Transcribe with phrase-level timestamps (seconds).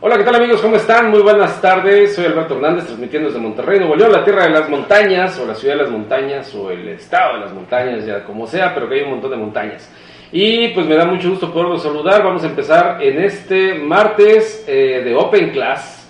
[0.00, 0.60] Hola, ¿qué tal amigos?
[0.60, 1.10] ¿Cómo están?
[1.10, 2.14] Muy buenas tardes.
[2.14, 5.56] Soy Alberto Hernández, transmitiendo desde Monterrey, Nuevo León, la tierra de las montañas, o la
[5.56, 8.96] ciudad de las montañas, o el estado de las montañas, ya como sea, pero que
[8.96, 9.92] hay un montón de montañas.
[10.30, 12.22] Y pues me da mucho gusto poderlos saludar.
[12.22, 16.08] Vamos a empezar en este martes eh, de Open Class.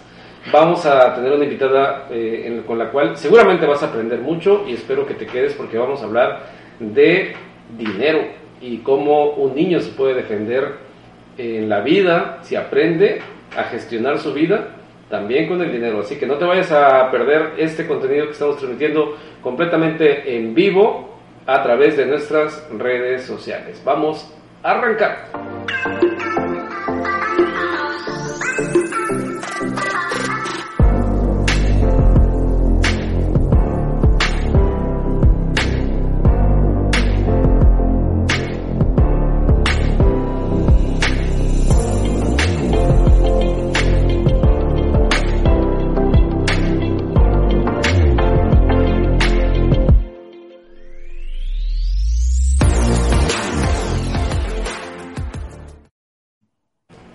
[0.53, 4.75] Vamos a tener una invitada eh, con la cual seguramente vas a aprender mucho y
[4.75, 6.43] espero que te quedes porque vamos a hablar
[6.79, 7.35] de
[7.79, 10.77] dinero y cómo un niño se puede defender
[11.37, 13.21] en la vida si aprende
[13.57, 14.77] a gestionar su vida
[15.11, 16.01] también con el dinero.
[16.01, 21.19] Así que no te vayas a perder este contenido que estamos transmitiendo completamente en vivo
[21.47, 23.83] a través de nuestras redes sociales.
[23.85, 24.33] Vamos
[24.63, 26.52] a arrancar.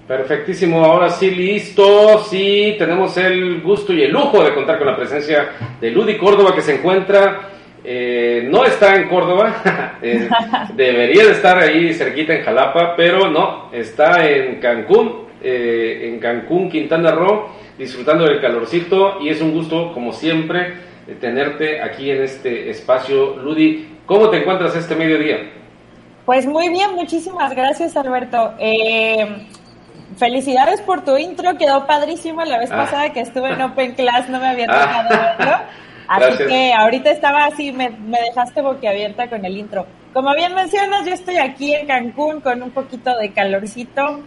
[0.08, 4.95] Perfectísimo, ahora sí listo, sí, tenemos el gusto y el lujo de contar con la
[4.95, 5.49] presencia
[5.81, 7.49] de Ludi Córdoba que se encuentra,
[7.83, 10.30] eh, no está en Córdoba, eh,
[10.75, 16.69] debería de estar ahí cerquita en Jalapa, pero no, está en Cancún, eh, en Cancún,
[16.69, 20.73] Quintana Roo, disfrutando del calorcito y es un gusto, como siempre,
[21.20, 23.36] tenerte aquí en este espacio.
[23.36, 25.52] Ludi, ¿cómo te encuentras este mediodía?
[26.26, 28.53] Pues muy bien, muchísimas gracias Alberto.
[28.59, 29.48] Eh,
[30.17, 32.78] Felicidades por tu intro, quedó padrísimo la vez ah.
[32.78, 35.36] pasada que estuve en Open Class, no me había tocado ah.
[35.38, 35.58] verlo.
[36.08, 39.86] Así que ahorita estaba así, me, dejaste boquiabierta con el intro.
[40.14, 44.22] Como bien mencionas, yo estoy aquí en Cancún con un poquito de calorcito,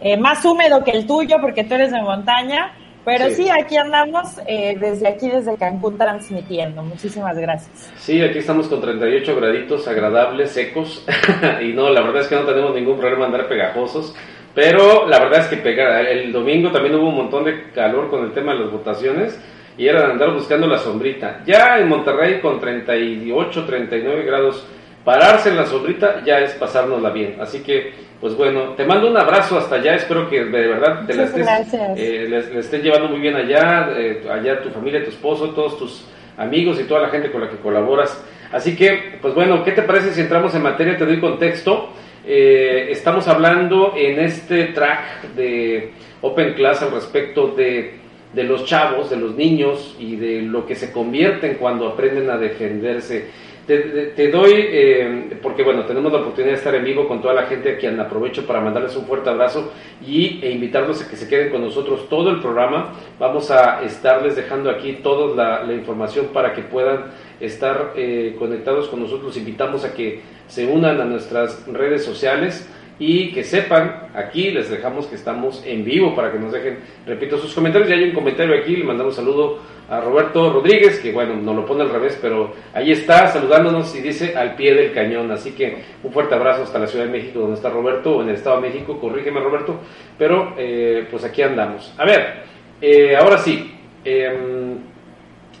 [0.00, 2.72] eh, más húmedo que el tuyo porque tú eres de montaña,
[3.04, 6.82] pero sí, aquí andamos eh, desde aquí, desde Cancún, transmitiendo.
[6.82, 7.92] Muchísimas gracias.
[7.98, 11.06] Sí, aquí estamos con 38 graditos agradables, secos,
[11.60, 14.14] y no, la verdad es que no tenemos ningún problema andar pegajosos.
[14.56, 18.32] Pero la verdad es que el domingo también hubo un montón de calor con el
[18.32, 19.38] tema de las votaciones
[19.76, 21.42] y era de andar buscando la sombrita.
[21.44, 24.66] Ya en Monterrey con 38, 39 grados,
[25.04, 27.36] pararse en la sombrita ya es pasárnosla bien.
[27.38, 31.12] Así que, pues bueno, te mando un abrazo hasta allá, espero que de verdad te
[31.12, 31.46] la estés,
[31.94, 36.06] eh, le, estés llevando muy bien allá, eh, allá tu familia, tu esposo, todos tus
[36.38, 38.24] amigos y toda la gente con la que colaboras.
[38.50, 40.96] Así que, pues bueno, ¿qué te parece si entramos en materia?
[40.96, 41.90] Te doy contexto.
[42.28, 45.92] Eh, estamos hablando en este track de
[46.22, 47.92] Open Class al respecto de,
[48.34, 52.36] de, los chavos, de los niños y de lo que se convierten cuando aprenden a
[52.36, 53.30] defenderse.
[53.66, 57.46] Te, doy, eh, porque bueno, tenemos la oportunidad de estar en vivo con toda la
[57.46, 59.72] gente a quien aprovecho para mandarles un fuerte abrazo
[60.06, 62.92] y, e invitarlos a que se queden con nosotros todo el programa.
[63.18, 67.06] Vamos a estarles dejando aquí toda la, información para que puedan
[67.40, 69.24] estar eh, conectados con nosotros.
[69.24, 72.68] Los invitamos a que se unan a nuestras redes sociales
[73.00, 77.36] y que sepan, aquí les dejamos que estamos en vivo para que nos dejen, repito,
[77.36, 77.90] sus comentarios.
[77.90, 79.58] Ya hay un comentario aquí, le mandamos saludo
[79.88, 84.00] a Roberto Rodríguez, que bueno, no lo pone al revés, pero ahí está saludándonos y
[84.00, 85.30] dice al pie del cañón.
[85.30, 88.28] Así que un fuerte abrazo hasta la Ciudad de México, donde está Roberto, o en
[88.30, 89.78] el Estado de México, corrígeme Roberto,
[90.18, 91.94] pero eh, pues aquí andamos.
[91.98, 92.42] A ver,
[92.80, 93.72] eh, ahora sí,
[94.04, 94.78] em,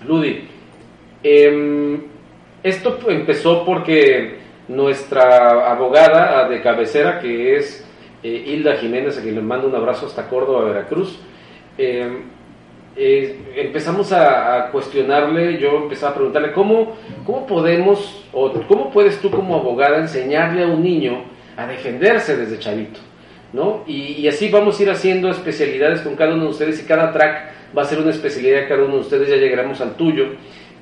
[0.06, 0.48] Ludi.
[1.22, 2.00] Em,
[2.62, 4.38] esto empezó porque
[4.68, 7.86] nuestra abogada de cabecera, que es
[8.22, 11.20] eh, Hilda Jiménez, a quien le mando un abrazo hasta Córdoba, Veracruz,
[11.78, 12.35] em,
[12.96, 19.30] eh, empezamos a, cuestionarle, yo empecé a preguntarle cómo, cómo podemos, o cómo puedes tú
[19.30, 21.24] como abogada enseñarle a un niño
[21.56, 23.00] a defenderse desde chavito,
[23.52, 23.84] ¿no?
[23.86, 27.12] Y, y, así vamos a ir haciendo especialidades con cada uno de ustedes y cada
[27.12, 30.26] track va a ser una especialidad de cada uno de ustedes, ya llegaremos al tuyo.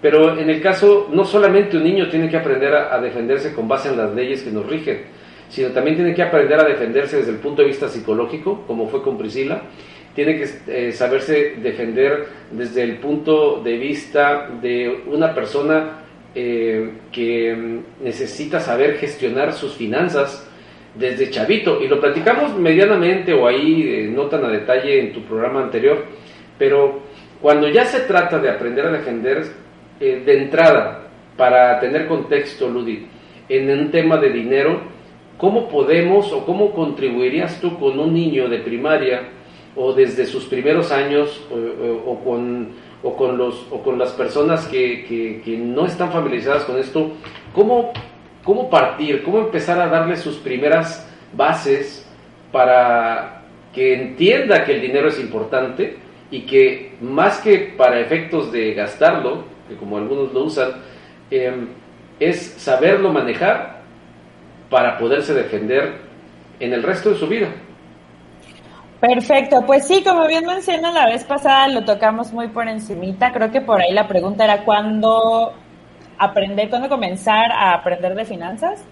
[0.05, 3.89] Pero en el caso, no solamente un niño tiene que aprender a, defenderse con base
[3.89, 5.03] en las leyes que nos rigen,
[5.49, 9.03] sino también tiene que aprender a defenderse desde el punto de vista psicológico, como fue
[9.03, 9.63] con Priscila,
[10.15, 17.81] tiene que eh, saberse defender desde el punto de vista de una persona eh, que
[18.01, 20.49] necesita saber gestionar sus finanzas,
[20.95, 21.83] desde chavito.
[21.83, 26.05] Y lo platicamos medianamente o ahí, eh, no tan a detalle en tu programa anterior,
[26.59, 27.03] pero
[27.41, 29.45] cuando ya se trata de aprender a defender
[30.01, 31.01] eh, de entrada,
[31.37, 33.09] para tener contexto, Ludi,
[33.49, 34.83] en un tema de dinero,
[35.37, 39.23] ¿cómo podemos o cómo contribuirías tú con un niño de primaria
[39.77, 41.41] o desde sus primeros años
[42.07, 42.69] o, con,
[43.03, 47.13] o con, los, o con las personas que, que, no están familiarizadas con esto?
[47.53, 47.93] ¿Cómo,
[48.43, 49.23] ¿Cómo partir?
[49.23, 52.09] ¿Cómo empezar a darle sus primeras bases
[52.53, 53.43] para
[53.73, 55.97] que entienda que el dinero es importante
[56.31, 60.71] y que más que para efectos de gastarlo, que como algunos lo usan,
[61.31, 61.69] em,
[62.21, 63.83] es saberlo manejar
[64.71, 65.95] para poderse defender
[66.61, 67.49] en el resto de su vida.
[69.07, 73.51] Perfecto, pues sí, como bien mencioné la vez pasada lo tocamos muy por encimita, creo
[73.51, 75.53] que por ahí la pregunta era cuándo
[76.17, 78.83] aprender, cuándo comenzar a aprender de finanzas.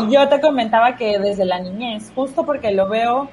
[0.00, 3.30] Y yo te comentaba que desde la niñez, justo porque lo veo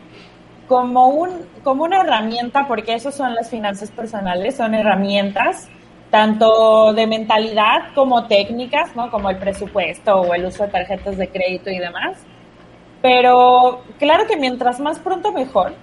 [0.69, 1.31] como, un,
[1.65, 5.67] como una herramienta, porque eso son las finanzas personales, son herramientas
[6.11, 9.11] tanto de mentalidad como técnicas, ¿no?
[9.11, 12.23] Como el presupuesto o el uso de tarjetas de crédito y demás.
[13.01, 15.73] Pero claro que mientras más pronto mejor,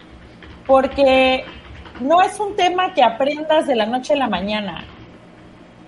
[0.69, 1.45] porque
[1.99, 4.85] no es un tema que aprendas de la noche a la mañana.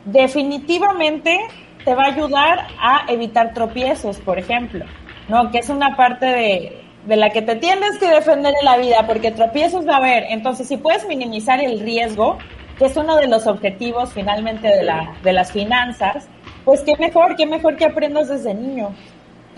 [0.07, 1.39] Definitivamente
[1.85, 4.87] te va a ayudar a evitar tropiezos, por ejemplo,
[5.29, 5.51] ¿no?
[5.53, 9.07] Que es una parte de, de la que te tienes que defender en la vida,
[9.07, 10.25] porque tropiezos va a haber.
[10.31, 12.39] Entonces, si puedes minimizar el riesgo,
[12.79, 16.27] que es uno de los objetivos finalmente de, la, de las finanzas,
[16.65, 18.95] pues qué mejor, qué mejor que aprendas desde niño.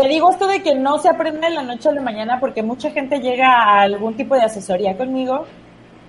[0.03, 2.61] Te digo esto de que no se aprende de la noche a la mañana porque
[2.61, 5.47] mucha gente llega a algún tipo de asesoría conmigo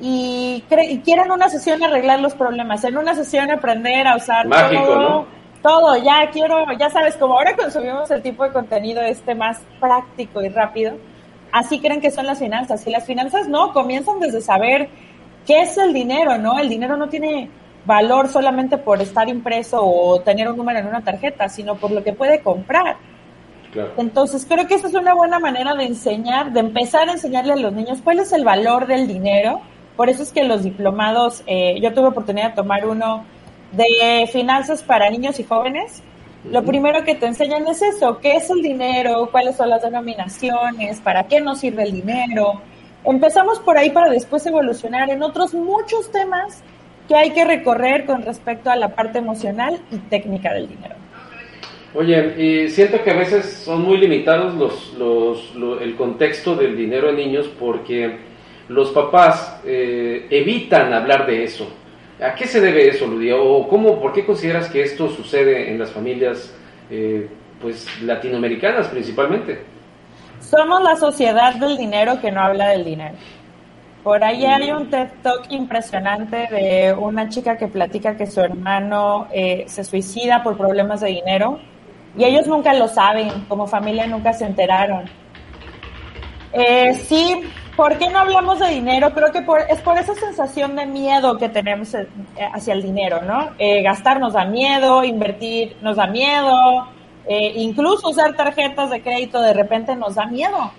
[0.01, 5.27] y, y quieren una sesión arreglar los problemas, en una sesión aprender a usar todo,
[5.61, 10.41] todo, ya quiero, ya sabes, como ahora consumimos el tipo de contenido este más práctico
[10.41, 10.97] y rápido,
[11.51, 12.87] así creen que son las finanzas.
[12.87, 14.89] Y las finanzas no, comienzan desde saber
[15.45, 16.57] qué es el dinero, ¿no?
[16.57, 17.47] El dinero no tiene
[17.85, 22.03] valor solamente por estar impreso o tener un número en una tarjeta, sino por lo
[22.03, 23.12] que puede comprar.
[23.97, 27.57] Entonces creo que esa es una buena manera de enseñar, de empezar a enseñarle a
[27.57, 29.61] los niños cuál es el valor del dinero.
[29.95, 33.25] Por eso es que los diplomados, eh, yo tuve oportunidad de tomar uno
[33.71, 36.03] de finanzas para niños y jóvenes.
[36.49, 40.99] Lo primero que te enseñan es eso, qué es el dinero, cuáles son las denominaciones,
[40.99, 42.61] para qué nos sirve el dinero.
[43.05, 46.61] Empezamos por ahí para después evolucionar en otros muchos temas
[47.07, 50.95] que hay que recorrer con respecto a la parte emocional y técnica del dinero.
[51.95, 54.93] Oye, y siento que a veces son muy limitados los,
[55.55, 58.17] los, el contexto del dinero en niños porque
[58.67, 61.67] los papás eh, evitan hablar de eso.
[62.19, 63.35] ¿A qué se debe eso, Ludia?
[63.35, 66.55] ¿O cómo, por qué consideras que esto sucede en las familias
[66.89, 67.29] eh,
[67.61, 69.61] pues, latinoamericanas principalmente?
[70.39, 73.15] Somos la sociedad del dinero que no habla del dinero.
[74.03, 79.27] Por ahí hay un TED Talk impresionante de una chica que platica que su hermano
[79.31, 81.59] eh, se suicida por problemas de dinero
[82.17, 85.05] y ellos nunca lo saben, como familia nunca se enteraron.
[86.51, 87.41] Eh, sí,
[87.75, 89.11] ¿por qué no hablamos de dinero?
[89.13, 92.07] Creo que es por esa sensación de miedo que tenemos eh,
[92.53, 93.49] hacia el dinero, ¿no?
[93.57, 96.87] Eh, gastar nos da miedo, invertir nos da miedo,
[97.27, 100.71] eh, incluso usar tarjetas de crédito de repente nos da miedo.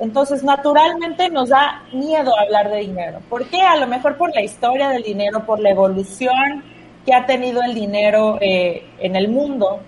[0.00, 3.20] Entonces, naturalmente nos da miedo hablar de dinero.
[3.28, 3.62] ¿Por qué?
[3.62, 6.64] A lo mejor por la historia del dinero, por la evolución
[7.06, 9.80] que ha tenido el dinero en el mundo.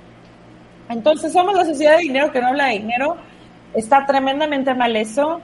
[0.88, 3.16] Entonces somos la sociedad de dinero que no habla de dinero.
[3.74, 5.40] Está tremendamente mal eso.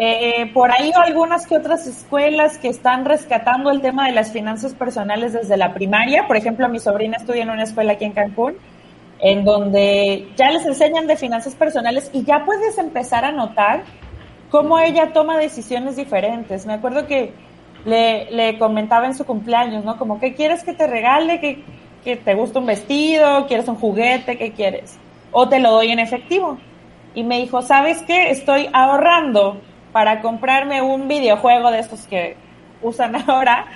[0.00, 4.74] Eh, por ahí algunas que otras escuelas que están rescatando el tema de las finanzas
[4.74, 6.26] personales desde la primaria.
[6.26, 8.54] Por ejemplo, mi sobrina estudia en una escuela aquí en Cancún,
[9.18, 13.82] en donde ya les enseñan de finanzas personales y ya puedes empezar a notar
[14.50, 16.64] cómo ella toma decisiones diferentes.
[16.64, 17.32] Me acuerdo que
[17.84, 19.98] le, le comentaba en su cumpleaños, ¿no?
[19.98, 21.40] Como, ¿qué quieres que te regale?
[21.40, 21.64] ¿Qué,
[22.08, 24.98] que te gusta un vestido, quieres un juguete, ¿qué quieres?
[25.30, 26.56] O te lo doy en efectivo.
[27.14, 28.30] Y me dijo, ¿sabes qué?
[28.30, 29.60] Estoy ahorrando
[29.92, 32.34] para comprarme un videojuego de estos que
[32.80, 33.66] usan ahora.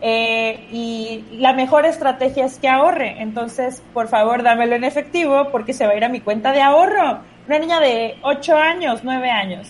[0.00, 3.22] Eh, y la mejor estrategia es que ahorre.
[3.22, 6.62] Entonces, por favor, dámelo en efectivo porque se va a ir a mi cuenta de
[6.62, 7.20] ahorro.
[7.46, 9.68] Una niña de 8 años, 9 años.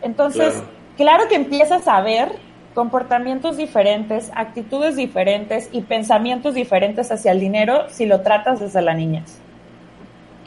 [0.00, 2.38] Entonces, claro, claro que empiezas a ver
[2.74, 8.94] comportamientos diferentes, actitudes diferentes y pensamientos diferentes hacia el dinero si lo tratas desde la
[8.94, 9.40] niñez.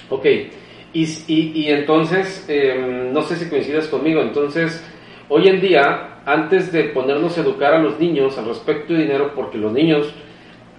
[0.09, 0.25] Ok,
[0.93, 4.83] y, y, entonces, em, no sé si coincidas conmigo, entonces,
[5.27, 9.33] hoy en día, antes de ponernos a educar a los niños al respecto de dinero,
[9.35, 10.13] porque los niños,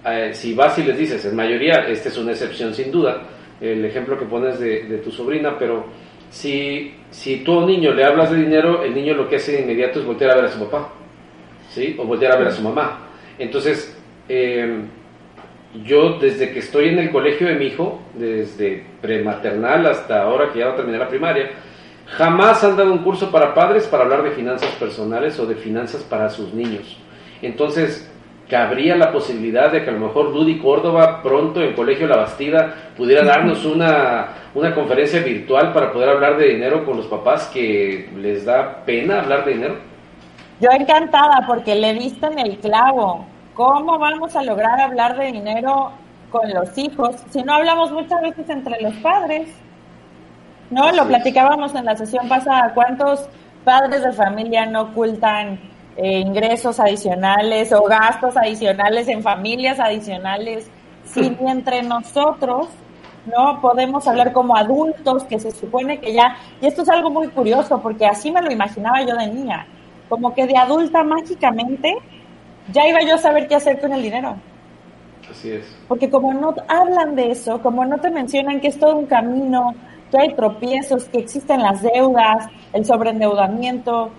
[0.05, 3.27] eh, si vas y les dices, en mayoría, esta es una excepción sin duda,
[3.61, 5.85] el ejemplo que pones de, de tu sobrina, pero
[6.29, 9.99] si, si tú niño le hablas de dinero, el niño lo que hace de inmediato
[9.99, 10.93] es voltear a ver a su papá,
[11.69, 11.95] ¿sí?
[11.99, 13.07] O voltear a ver a su mamá.
[13.37, 13.95] Entonces,
[14.29, 14.81] eh,
[15.83, 20.59] yo desde que estoy en el colegio de mi hijo, desde prematernal hasta ahora que
[20.59, 21.51] ya va a terminar la primaria,
[22.05, 26.03] jamás han dado un curso para padres para hablar de finanzas personales o de finanzas
[26.03, 26.97] para sus niños.
[27.41, 28.09] Entonces,
[28.49, 32.91] cabría la posibilidad de que a lo mejor Rudy Córdoba pronto en Colegio La Bastida
[32.95, 38.09] pudiera darnos una, una conferencia virtual para poder hablar de dinero con los papás que
[38.17, 39.75] les da pena hablar de dinero.
[40.59, 43.25] Yo encantada porque le diste en el clavo.
[43.53, 45.91] ¿Cómo vamos a lograr hablar de dinero
[46.31, 49.49] con los hijos si no hablamos muchas veces entre los padres?
[50.71, 52.73] No, lo platicábamos en la sesión pasada.
[52.73, 53.29] ¿Cuántos
[53.63, 55.59] padres de familia no ocultan
[55.95, 60.71] eh, ingresos adicionales o gastos adicionales en familias adicionales?
[61.05, 62.67] Si entre nosotros
[63.27, 67.27] no podemos hablar como adultos, que se supone que ya, y esto es algo muy
[67.27, 69.67] curioso, porque así me lo imaginaba yo de niña,
[70.09, 71.95] como que de adulta mágicamente
[72.71, 74.35] ya iba yo a saber qué hacer con el dinero.
[75.29, 75.77] Así es.
[75.87, 79.73] Porque como no hablan de eso, como no te mencionan que es todo un camino,
[80.11, 84.11] que hay tropiezos, que existen las deudas, el sobreendeudamiento,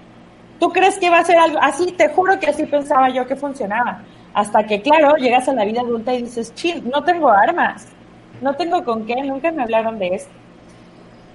[0.61, 1.93] ¿tú crees que va a ser algo así?
[1.93, 4.03] Te juro que así pensaba yo que funcionaba.
[4.35, 7.89] Hasta que, claro, llegas a la vida adulta y dices, chill, no tengo armas,
[8.43, 10.31] no tengo con qué, nunca me hablaron de esto.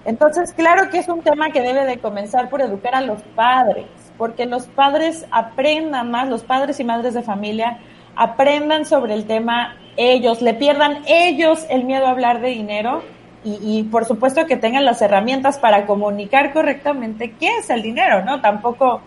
[0.06, 3.88] Entonces, claro que es un tema que debe de comenzar por educar a los padres
[4.18, 7.80] porque los padres aprendan más, los padres y madres de familia
[8.16, 13.04] aprendan sobre el tema ellos, le pierdan ellos el miedo a hablar de dinero
[13.46, 18.40] y, por supuesto que tengan las herramientas para comunicar correctamente qué es el dinero, ¿no?
[18.40, 19.02] Tampoco,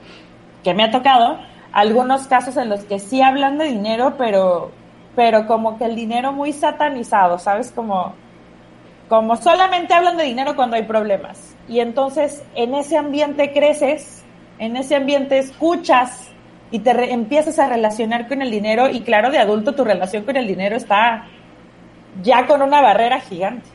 [0.62, 1.38] que me ha tocado,
[1.72, 4.72] algunos casos en los que sí hablan de dinero, pero,
[5.14, 7.72] pero como que el dinero muy satanizado, ¿sabes?
[7.72, 8.12] Como,
[9.08, 11.56] como solamente hablan de dinero cuando hay problemas.
[11.66, 14.22] Y entonces en ese ambiente creces
[14.58, 16.30] en ese ambiente escuchas
[16.70, 20.36] y te empiezas a relacionar con el dinero y claro, de adulto tu relación con
[20.36, 21.26] el dinero está
[22.22, 23.68] ya con una barrera gigante.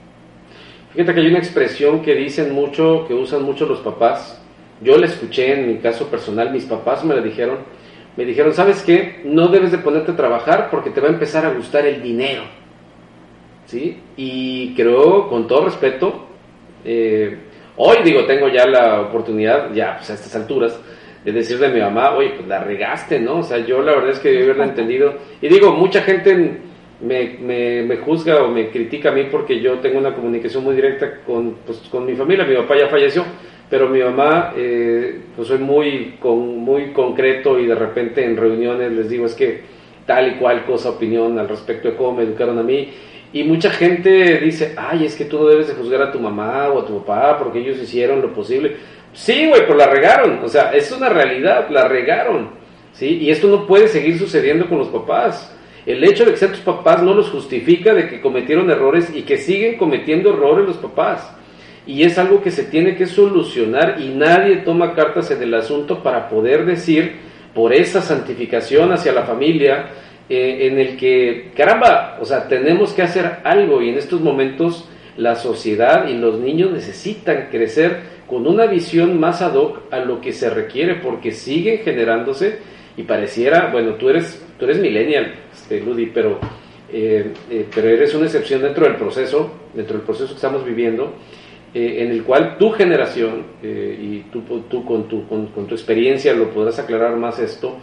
[0.93, 4.41] Fíjate que hay una expresión que dicen mucho, que usan mucho los papás.
[4.81, 7.59] Yo la escuché en mi caso personal, mis papás me la dijeron.
[8.17, 9.21] Me dijeron, ¿sabes qué?
[9.23, 12.43] No debes de ponerte a trabajar porque te va a empezar a gustar el dinero.
[13.67, 14.01] ¿Sí?
[14.17, 16.27] Y creo, con todo respeto,
[16.83, 17.37] eh,
[17.83, 20.79] Hoy digo, tengo ya la oportunidad, ya pues a estas alturas,
[21.25, 23.39] de decirle a mi mamá, oye, pues la regaste, ¿no?
[23.39, 25.15] O sea, yo la verdad es que debí haberla entendido.
[25.41, 26.59] Y digo, mucha gente
[27.01, 27.37] me,
[27.81, 31.55] me, juzga o me critica a mí porque yo tengo una comunicación muy directa con,
[31.65, 32.45] pues, con mi familia.
[32.45, 33.25] Mi papá ya falleció,
[33.67, 38.91] pero mi mamá, eh, pues soy muy, con, muy concreto y de repente en reuniones
[38.91, 39.61] les digo, es que
[40.05, 42.93] tal y cual cosa, opinión al respecto de cómo me educaron a mí
[43.33, 46.69] y mucha gente dice, ay, es que tú no debes de juzgar a tu mamá
[46.69, 48.75] o a tu papá porque ellos hicieron lo posible.
[49.13, 50.39] Sí, güey, pues la regaron.
[50.43, 52.49] O sea, es una realidad, la regaron.
[52.93, 53.19] ¿sí?
[53.21, 55.55] Y esto no puede seguir sucediendo con los papás.
[55.85, 59.23] El hecho de que sean tus papás no los justifica de que cometieron errores y
[59.23, 61.33] que siguen cometiendo errores los papás.
[61.87, 66.03] Y es algo que se tiene que solucionar y nadie toma cartas en el asunto
[66.03, 67.15] para poder decir
[67.55, 69.89] por esa santificación hacia la familia,
[70.33, 74.87] eh, en el que, caramba, o sea, tenemos que hacer algo y en estos momentos
[75.17, 80.21] la sociedad y los niños necesitan crecer con una visión más ad hoc a lo
[80.21, 82.59] que se requiere porque siguen generándose
[82.95, 86.39] y pareciera, bueno, tú eres, tú eres millennial, este, Ludi, pero,
[86.93, 91.13] eh, eh, pero eres una excepción dentro del proceso, dentro del proceso que estamos viviendo,
[91.73, 96.49] en el cual tu generación, y tú, tú con, tu, con, con, tu experiencia lo
[96.51, 97.77] podrás aclarar más esto,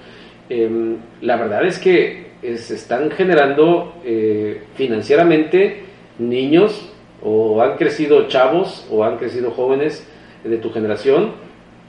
[0.48, 5.84] em, la verdad es que se están generando eh, financieramente
[6.18, 6.90] niños
[7.22, 10.06] o han crecido chavos o han crecido jóvenes
[10.44, 11.32] de tu generación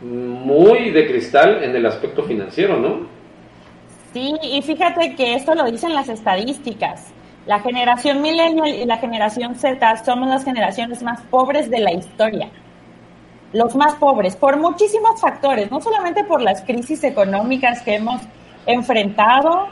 [0.01, 3.07] muy de cristal en el aspecto financiero, ¿no?
[4.13, 7.13] Sí, y fíjate que esto lo dicen las estadísticas.
[7.45, 12.49] La generación millennial y la generación Z somos las generaciones más pobres de la historia.
[13.53, 18.21] Los más pobres, por muchísimos factores, no solamente por las crisis económicas que hemos
[18.65, 19.67] enfrentado,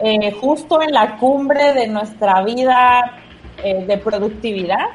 [0.00, 3.18] eh, justo en la cumbre de nuestra vida
[3.64, 4.86] eh, de productividad,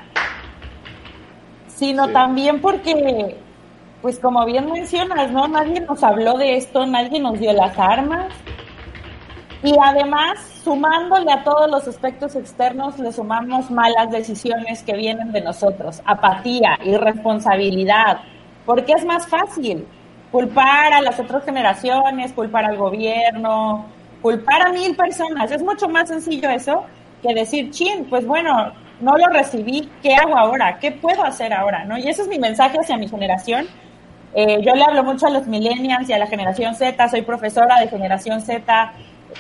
[1.68, 3.36] sino también porque,
[4.02, 5.48] pues como bien mencionas, ¿no?
[5.48, 8.28] Nadie nos habló de esto, nadie nos dio las armas.
[9.64, 15.42] Y además, sumándole a todos los aspectos externos, le sumamos malas decisiones que vienen de
[15.42, 18.20] nosotros, apatía, irresponsabilidad,
[18.66, 19.86] porque es más fácil
[20.32, 23.86] culpar a las otras generaciones, culpar al gobierno,
[24.24, 25.52] culpar a mil personas.
[25.52, 26.86] Es mucho más sencillo eso
[27.22, 30.80] que decir, chin, pues bueno, no lo recibí, ¿qué hago ahora?
[30.80, 31.86] ¿Qué puedo hacer ahora?
[31.86, 31.98] ¿no?
[31.98, 33.68] Y ese es mi mensaje hacia mi generación.
[34.34, 37.80] Eh, yo le hablo mucho a los millennials y a la generación Z, soy profesora
[37.80, 38.94] de generación Z,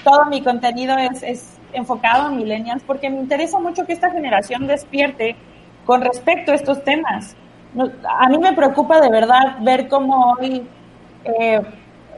[0.03, 4.67] todo mi contenido es, es enfocado en millennials porque me interesa mucho que esta generación
[4.67, 5.35] despierte
[5.85, 7.35] con respecto a estos temas.
[8.07, 10.67] a mí me preocupa de verdad ver cómo hoy,
[11.23, 11.61] eh,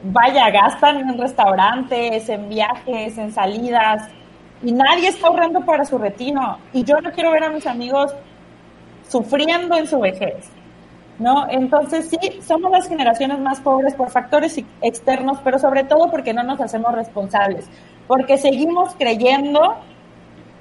[0.02, 4.08] vaya, gastan en restaurantes, en viajes, en salidas,
[4.62, 6.58] y nadie está ahorrando para su retiro.
[6.72, 8.14] Y yo no quiero ver a mis amigos
[9.08, 10.50] sufriendo en su vejez.
[11.18, 11.48] ¿No?
[11.48, 16.42] Entonces sí, somos las generaciones más pobres por factores externos, pero sobre todo porque no
[16.42, 17.70] nos hacemos responsables,
[18.06, 19.76] porque seguimos creyendo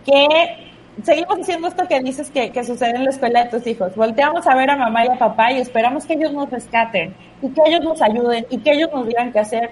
[0.06, 0.65] que
[1.04, 3.96] seguimos haciendo esto que dices que, que, sucede en la escuela de tus hijos.
[3.96, 7.50] Volteamos a ver a mamá y a papá y esperamos que ellos nos rescaten y
[7.50, 9.72] que ellos nos ayuden y que ellos nos digan qué hacer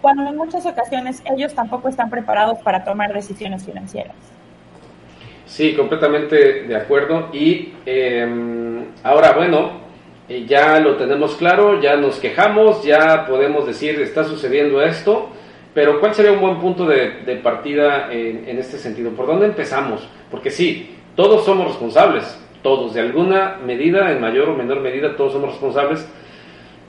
[0.00, 4.14] cuando en muchas ocasiones ellos tampoco están preparados para tomar decisiones financieras.
[5.46, 7.30] Sí, completamente de acuerdo.
[7.32, 9.80] Y em, ahora, bueno,
[10.28, 15.30] eh, ya lo tenemos claro, ya nos quejamos, ya podemos decir, está sucediendo esto,
[15.74, 19.10] pero ¿cuál sería un buen punto de, partida en, en, este sentido?
[19.10, 20.08] ¿Por dónde empezamos?
[20.30, 25.32] Porque sí, todos somos responsables, todos, de alguna medida, en mayor o menor medida, todos
[25.32, 26.08] somos responsables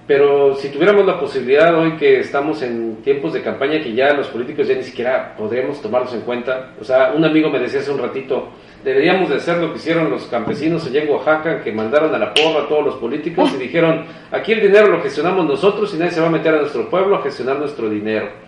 [0.08, 4.28] pero si tuviéramos la posibilidad hoy que estamos en tiempos de campaña que ya los
[4.28, 7.90] políticos ya ni siquiera podríamos tomarlos en cuenta, o sea, un amigo me decía hace
[7.90, 8.50] un ratito,
[8.84, 12.36] deberíamos de hacer lo que hicieron los campesinos allá en Oaxaca, que mandaron a la
[12.36, 16.12] porra a todos los políticos y dijeron, aquí el dinero lo gestionamos nosotros y nadie
[16.12, 18.45] se va a meter a nuestro pueblo a gestionar nuestro dinero.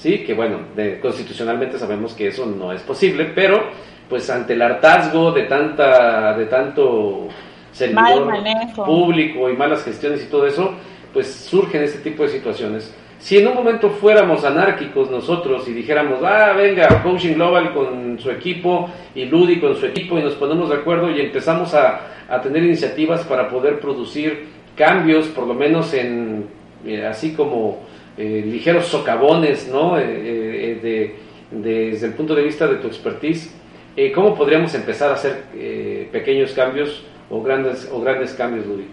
[0.00, 0.60] Sí, que bueno,
[1.02, 3.64] constitucionalmente sabemos que eso no es posible, pero
[4.08, 7.28] pues ante el hartazgo de tanta, de tanto
[7.70, 8.32] servidor
[8.74, 10.72] público y malas gestiones y todo eso,
[11.12, 12.94] pues surgen este tipo de situaciones.
[13.18, 18.30] Si en un momento fuéramos anárquicos nosotros y dijéramos, ah, venga, Coaching Global con su
[18.30, 22.06] equipo y Ludi con su equipo y nos ponemos de acuerdo y empezamos a,
[22.42, 26.46] tener iniciativas para poder producir cambios, por lo menos en,
[26.86, 27.80] eh, así como
[28.20, 29.98] eh, ligeros socavones, ¿no?
[29.98, 31.16] Eh,
[31.50, 33.52] desde el punto de vista de tu expertise,
[34.14, 35.42] ¿cómo podríamos empezar a hacer
[36.12, 38.86] pequeños cambios o grandes, o grandes cambios, Ludi?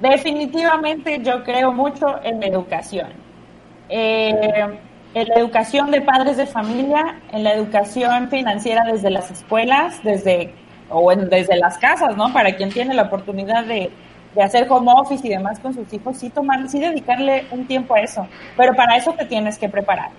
[0.00, 3.08] Definitivamente yo creo mucho en la educación.
[3.88, 4.32] Eh,
[5.14, 10.52] en la educación de padres de familia, en la educación financiera desde las escuelas, desde
[10.90, 12.32] o desde las casas, ¿no?
[12.32, 13.90] Para quien tiene la oportunidad de,
[14.42, 18.00] hacer home office y demás con sus hijos, sí tomar, sí dedicarle un tiempo a
[18.00, 18.26] eso.
[18.56, 20.10] Pero para eso te tienes que preparar.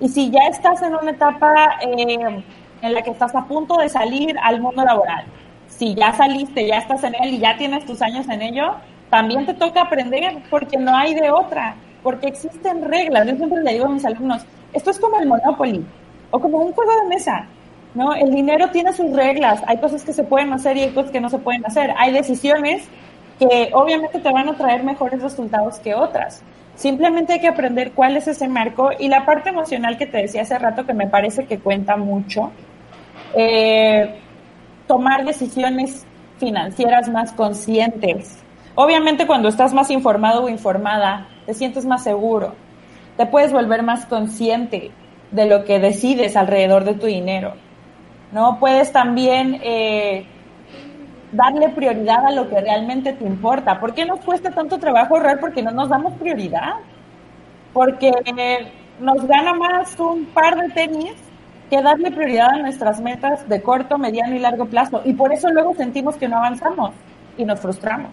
[0.00, 2.42] Y si ya estás en una etapa eh,
[2.82, 5.24] en la que estás a punto de salir al mundo laboral,
[5.66, 8.74] si ya saliste, ya estás en él y ya tienes tus años en ello,
[9.10, 13.26] también te toca aprender porque no hay de otra, porque existen reglas.
[13.26, 15.84] Yo siempre le digo a mis alumnos, esto es como el Monopoly
[16.30, 17.46] o como un juego de mesa.
[17.94, 18.14] ¿no?
[18.14, 21.20] El dinero tiene sus reglas, hay cosas que se pueden hacer y hay cosas que
[21.20, 21.94] no se pueden hacer.
[21.96, 22.86] Hay decisiones
[23.38, 26.42] que obviamente te van a traer mejores resultados que otras.
[26.74, 30.42] Simplemente hay que aprender cuál es ese marco y la parte emocional que te decía
[30.42, 32.50] hace rato que me parece que cuenta mucho.
[33.34, 34.14] Eh,
[34.86, 36.06] tomar decisiones
[36.38, 38.42] financieras más conscientes,
[38.80, 42.54] Obviamente cuando estás más informado o informada, te sientes más seguro,
[43.16, 44.92] te puedes volver más consciente
[45.32, 47.54] de lo que decides alrededor de tu dinero.
[48.30, 48.60] ¿no?
[48.60, 50.26] Puedes también eh,
[51.32, 53.78] darle prioridad a lo que realmente te importa.
[53.80, 55.40] ¿Por qué nos cuesta tanto trabajo ahorrar?
[55.40, 56.74] Porque no nos damos prioridad.
[57.72, 58.12] Porque
[59.00, 61.14] nos gana más un par de tenis
[61.70, 65.02] que darle prioridad a nuestras metas de corto, mediano y largo plazo.
[65.04, 66.92] Y por eso luego sentimos que no avanzamos
[67.36, 68.10] y nos frustramos.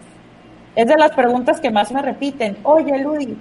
[0.74, 2.58] Es de las preguntas que más me repiten.
[2.62, 3.36] Oye, Ludi,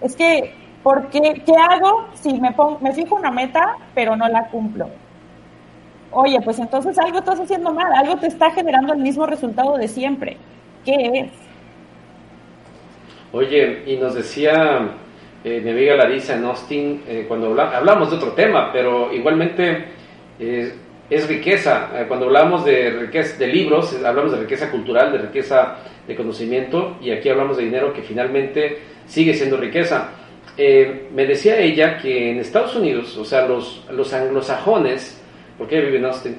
[0.00, 1.42] es que, ¿por qué?
[1.44, 4.88] ¿Qué hago si me, pongo, me fijo una meta, pero no la cumplo?
[6.18, 9.86] Oye, pues entonces algo estás haciendo mal, algo te está generando el mismo resultado de
[9.86, 10.38] siempre.
[10.82, 11.30] ¿Qué es?
[13.32, 14.92] Oye, y nos decía
[15.44, 19.88] eh, mi amiga Larisa en Austin, eh, cuando hablamos de otro tema, pero igualmente
[20.40, 20.72] eh,
[21.10, 21.90] es riqueza.
[22.08, 25.76] cuando hablamos de riqueza de libros, hablamos de riqueza cultural, de riqueza
[26.08, 30.12] de conocimiento y aquí hablamos de dinero que finalmente sigue siendo riqueza.
[30.56, 35.22] Eh, me decía ella que en Estados Unidos, o sea, los, los anglosajones,
[35.58, 36.36] porque ella vive Austin,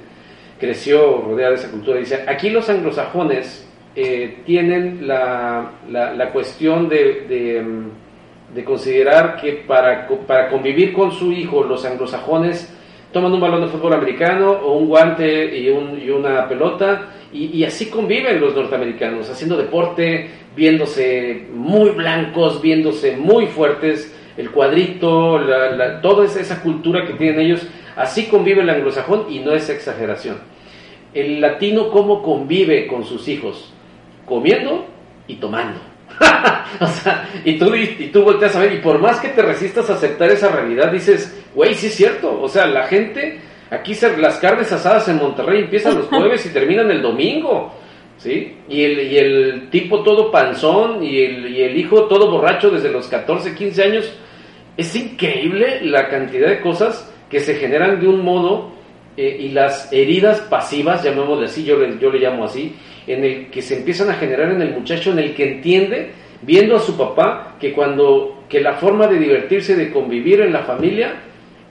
[0.59, 7.25] creció rodeada de esa cultura, dice, aquí los anglosajones eh, tienen la, la, cuestión de,
[7.27, 7.65] de,
[8.53, 12.73] de, considerar que para, para convivir con su hijo, los anglosajones
[13.11, 17.63] toman un balón de fútbol americano o un guante y, un, y una pelota y,
[17.65, 25.39] así conviven los norteamericanos, haciendo deporte, viéndose muy blancos, viéndose muy fuertes, el cuadrito,
[26.01, 30.37] toda esa, cultura que tienen ellos, así convive el anglosajón y no es exageración.
[31.13, 33.73] el latino cómo convive con sus hijos,
[34.25, 34.85] comiendo
[35.27, 35.79] y tomando.
[36.79, 39.89] o sea, y tú, y, tú volteas a ver, y por más que te resistas
[39.89, 42.39] a aceptar esa realidad, dices, güey, sí es cierto.
[42.41, 43.39] O sea, la gente,
[43.71, 47.73] aquí se, las carnes asadas en Monterrey empiezan los jueves y terminan el domingo.
[48.17, 48.57] ¿Sí?
[48.67, 52.91] Y el, y el tipo todo panzón y el, y el hijo todo borracho desde
[52.91, 54.11] los 14, 15 años.
[54.75, 58.71] Es increíble la cantidad de cosas que se generan de un modo
[59.15, 62.75] eh, y las heridas pasivas, llamémosle así, yo le, yo le llamo así,
[63.07, 66.11] en el que se empiezan a generar en el muchacho, en el que entiende,
[66.41, 70.63] viendo a su papá, que cuando, que la forma de divertirse, de convivir en la
[70.63, 71.15] familia,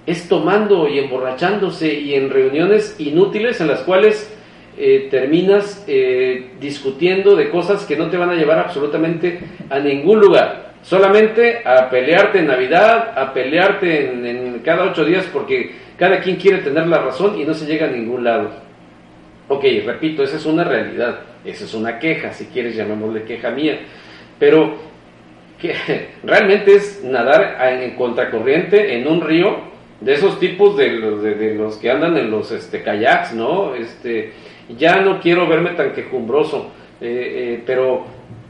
[0.06, 4.32] es tomando y emborrachándose y en reuniones inútiles en las cuales
[4.78, 10.20] eh, terminas eh, discutiendo de cosas que no te van a llevar absolutamente a ningún
[10.20, 10.74] lugar.
[10.82, 16.58] Solamente a pelearte en Navidad, a pelearte en, cada ocho días porque cada quien quiere
[16.58, 18.50] tener la razón y no se llega a ningún lado.
[19.48, 23.78] Ok, repito, esa es una realidad, esa es una queja, si quieres llamémosle queja mía,
[24.38, 24.76] pero
[25.60, 25.74] que
[26.24, 31.76] realmente es nadar en contracorriente en un río de esos tipos de los, de, los
[31.76, 33.74] que andan en los este, kayaks, ¿no?
[33.74, 34.32] Este,
[34.76, 38.04] ya no quiero verme tan quejumbroso, eh, eh, pero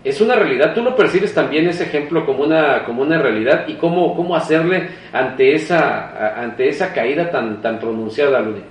[0.09, 0.73] es una realidad.
[0.73, 4.89] ¿Tú lo percibes también ese ejemplo como una, como una realidad y cómo, cómo hacerle
[5.13, 8.63] ante esa, ante esa caída tan, tan pronunciada, Ludi?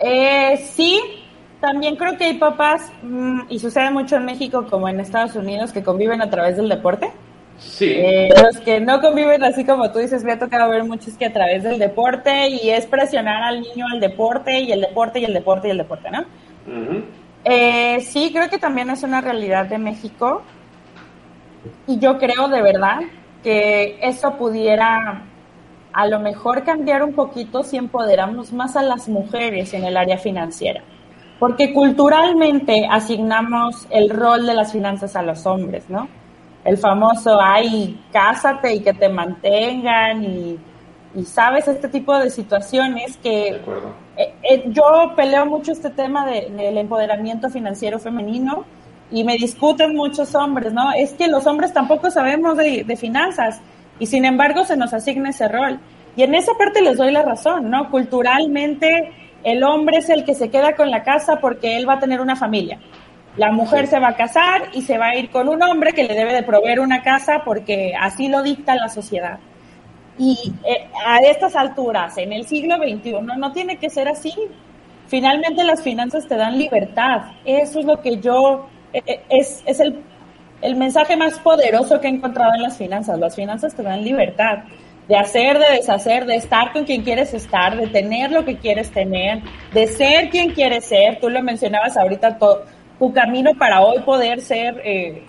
[0.00, 1.00] Eh, sí,
[1.60, 5.72] también creo que hay papás, mm, y sucede mucho en México como en Estados Unidos,
[5.72, 7.12] que conviven a través del deporte.
[7.58, 7.92] Sí.
[7.96, 11.26] Eh, los que no conviven así como tú dices, me ha tocado ver muchos que
[11.26, 15.24] a través del deporte y es presionar al niño al deporte y el deporte y
[15.24, 16.24] el deporte y el deporte, ¿no?
[17.44, 20.42] Eh, sí, creo que también es una realidad de México
[21.86, 23.00] y yo creo de verdad
[23.42, 25.22] que eso pudiera
[25.92, 30.18] a lo mejor cambiar un poquito si empoderamos más a las mujeres en el área
[30.18, 30.82] financiera
[31.42, 36.06] porque culturalmente asignamos el rol de las finanzas a los hombres, ¿no?
[36.64, 40.56] El famoso, ay, cásate y que te mantengan y,
[41.24, 43.48] sabes, este tipo de situaciones que
[44.16, 48.64] eh, eh, yo peleo mucho este tema del empoderamiento financiero femenino
[49.10, 50.92] y me discuten muchos hombres, ¿no?
[50.92, 53.60] Es que los hombres tampoco sabemos de, de finanzas
[53.98, 55.78] y sin embargo se nos asigna ese rol.
[56.16, 57.90] Y en esa parte les doy la razón, ¿no?
[57.90, 59.12] Culturalmente
[59.44, 62.20] el hombre es el que se queda con la casa porque él va a tener
[62.20, 62.78] una familia.
[63.36, 66.04] La mujer se va a casar y se va a ir con un hombre que
[66.04, 69.38] le debe de proveer una casa porque así lo dicta la sociedad.
[70.18, 74.34] Y eh, a estas alturas, en el siglo XXI, no tiene que ser así.
[75.06, 77.22] Finalmente las finanzas te dan libertad.
[77.44, 80.02] Eso es lo que yo, eh, eh, es, es el,
[80.60, 83.18] el mensaje más poderoso que he encontrado en las finanzas.
[83.18, 84.64] Las finanzas te dan libertad
[85.08, 88.90] de hacer, de deshacer, de estar con quien quieres estar, de tener lo que quieres
[88.90, 91.18] tener, de ser quien quieres ser.
[91.20, 92.38] Tú lo mencionabas ahorita,
[92.98, 95.22] tu camino para hoy poder ser eh,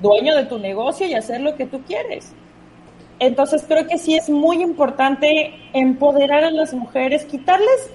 [0.00, 2.34] dueño de tu negocio y hacer lo que tú quieres.
[3.22, 7.88] Entonces creo que sí es muy importante empoderar a las mujeres, quitarles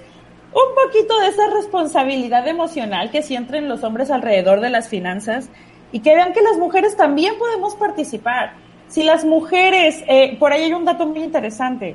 [0.46, 5.50] un poquito de esa responsabilidad emocional que sienten los hombres alrededor de las finanzas
[5.92, 8.54] y que vean que las mujeres también podemos participar
[8.86, 11.94] si las mujeres, eh, por ahí hay un dato muy interesante,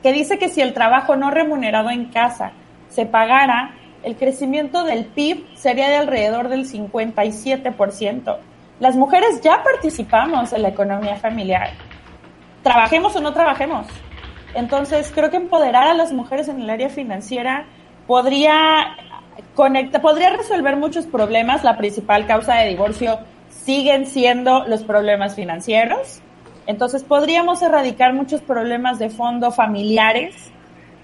[0.00, 2.52] que dice que si el trabajo no remunerado en casa
[2.88, 3.74] se pagara,
[4.04, 8.36] el crecimiento del PIB sería de alrededor del 57%.
[8.78, 11.70] Las mujeres ya participamos en la economía familiar,
[12.62, 13.86] trabajemos o no trabajemos.
[14.54, 17.66] Entonces, creo que empoderar a las mujeres en el área financiera
[18.06, 18.96] podría,
[19.54, 21.64] conecta, podría resolver muchos problemas.
[21.64, 23.18] La principal causa de divorcio
[23.50, 26.20] siguen siendo los problemas financieros.
[26.66, 30.50] Entonces podríamos erradicar muchos problemas de fondo familiares.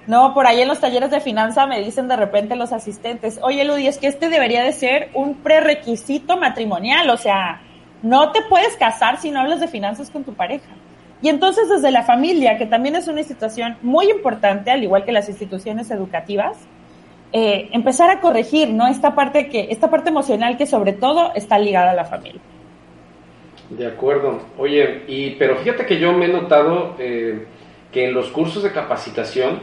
[0.06, 3.64] No, por ahí en los talleres de finanza me dicen de repente los asistentes, oye
[3.64, 7.62] Ludi, es que este debería de ser un prerequisito matrimonial, o sea,
[8.02, 10.68] no te puedes casar si no hablas de finanzas con tu pareja.
[11.24, 15.12] Y entonces desde la familia, que también es una institución muy importante, al igual que
[15.12, 16.58] las instituciones educativas,
[17.32, 18.86] eh, empezar a corregir, ¿no?
[18.86, 22.42] Esta parte que, esta parte emocional que sobre todo está ligada a la familia.
[23.70, 24.38] De acuerdo.
[24.58, 27.46] Oye, y pero fíjate que yo me he notado eh,
[27.90, 29.60] que en los cursos de capacitación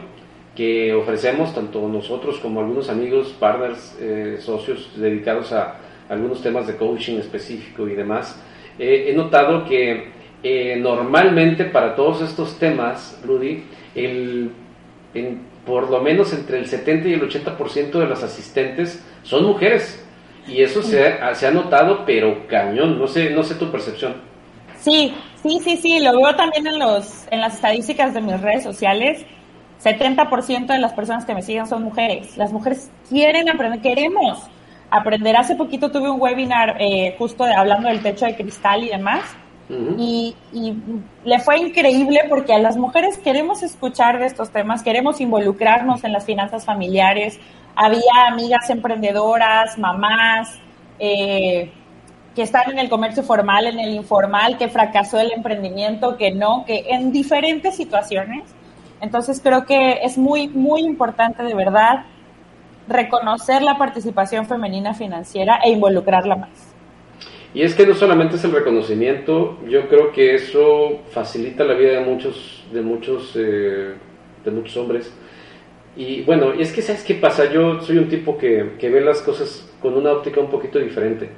[0.56, 5.76] que ofrecemos, tanto nosotros como algunos amigos, partners, eh, socios dedicados a
[6.08, 8.36] algunos temas de coaching específico y demás,
[8.80, 14.50] eh, he notado que normalmente para todos estos temas, Rudy, el,
[15.64, 20.04] por lo menos entre el 70 y el 80% de los asistentes son mujeres.
[20.46, 24.14] Y eso se ha, se ha notado, pero cañón, no sé, no sé tu percepción.
[24.80, 28.64] Sí, sí, sí, sí, lo veo también en, los, en las estadísticas de mis redes
[28.64, 29.24] sociales.
[29.82, 32.36] 70% de las personas que me siguen son mujeres.
[32.36, 34.42] Las mujeres quieren aprender, queremos
[34.90, 35.36] aprender.
[35.36, 39.22] Hace poquito tuve un webinar eh, justo hablando del techo de cristal y demás.
[39.98, 40.76] Y, y,
[41.24, 46.12] le fue increíble porque a las mujeres queremos escuchar de estos temas, queremos involucrarnos en
[46.12, 47.40] las finanzas familiares.
[47.74, 50.58] Había amigas emprendedoras, mamás,
[50.98, 51.72] eh,
[52.34, 56.64] que están en el comercio formal, en el informal, que fracasó el emprendimiento, que no,
[56.66, 58.44] que en diferentes situaciones.
[59.00, 62.04] Entonces creo que es muy, muy importante de verdad
[62.88, 66.71] reconocer la participación femenina financiera e involucrarla más.
[67.54, 71.92] Y es que no solamente es el reconocimiento, yo creo que eso facilita la vida
[71.92, 73.92] de muchos, de muchos, eh,
[74.44, 75.12] de muchos hombres.
[75.94, 79.02] Y bueno, y es que sabes qué pasa, yo soy un tipo que, que ve
[79.02, 81.28] las cosas con una óptica un poquito diferente.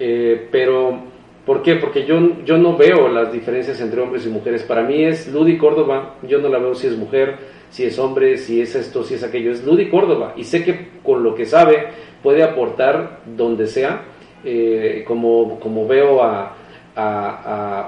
[0.00, 0.98] Eh, pero,
[1.46, 1.76] ¿por qué?
[1.76, 4.64] Porque yo, yo no veo las diferencias entre hombres y mujeres.
[4.64, 7.36] Para mí es Ludy Córdoba, yo no la veo si es mujer,
[7.74, 10.90] si es hombre, si es esto, si es aquello, es Ludy Córdoba y sé que
[11.02, 11.88] con lo que sabe
[12.22, 14.04] puede aportar donde sea,
[14.44, 16.56] eh, como, como veo a,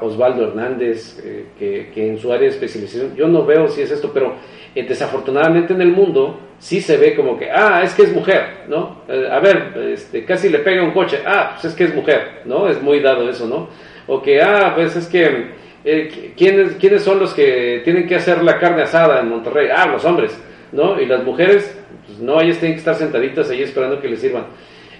[0.02, 1.46] Osvaldo Hernández, eh,
[1.94, 4.34] que, en su área de especialización, yo no veo si es esto, pero
[4.74, 8.64] eh, desafortunadamente en el mundo sí se ve como que, ah, es que es mujer,
[8.68, 9.02] ¿no?
[9.08, 12.68] a ver, este, casi le pega un coche, ah, pues es que es mujer, ¿no?
[12.68, 13.68] Es muy dado eso, ¿no?
[14.08, 15.54] O que, ah, pues es que
[15.88, 19.68] eh, ¿quiénes, ¿quiénes son los que tienen que hacer la carne asada en Monterrey?
[19.72, 20.36] Ah, los hombres,
[20.72, 21.00] ¿no?
[21.00, 24.46] Y las mujeres, pues no, ellas tienen que estar sentaditas ahí esperando que les sirvan.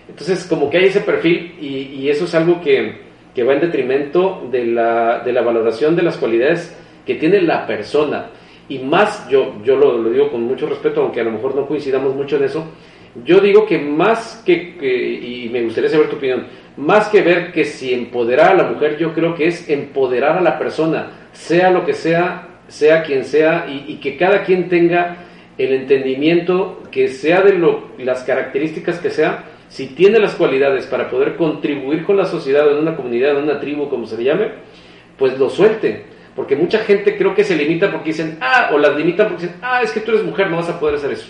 [0.08, 3.00] Entonces, como que hay ese perfil y, eso es algo que,
[3.34, 7.66] que, va en detrimento de la, de la valoración de las cualidades que tiene la
[7.66, 8.30] persona.
[8.68, 11.66] Y más, yo, yo lo, lo, digo con mucho respeto, aunque a lo mejor no
[11.66, 12.64] coincidamos mucho en eso,
[13.24, 17.52] yo digo que más que, que y me gustaría saber tu opinión, más que ver
[17.52, 21.70] que si empoderar a la mujer, yo creo que es empoderar a la persona, sea
[21.70, 25.16] lo que sea, sea quien sea, y, que cada quien tenga
[25.56, 31.10] el entendimiento que sea de lo, las características que sea, si tiene las cualidades para
[31.10, 34.48] poder contribuir con la sociedad, en una comunidad, en una tribu, como se le llame,
[35.18, 36.04] pues lo suelte.
[36.34, 39.58] Porque mucha gente creo que se limita porque dicen, ah, o las limitan porque dicen,
[39.62, 41.28] ah, es que tú eres mujer, no vas a poder hacer eso.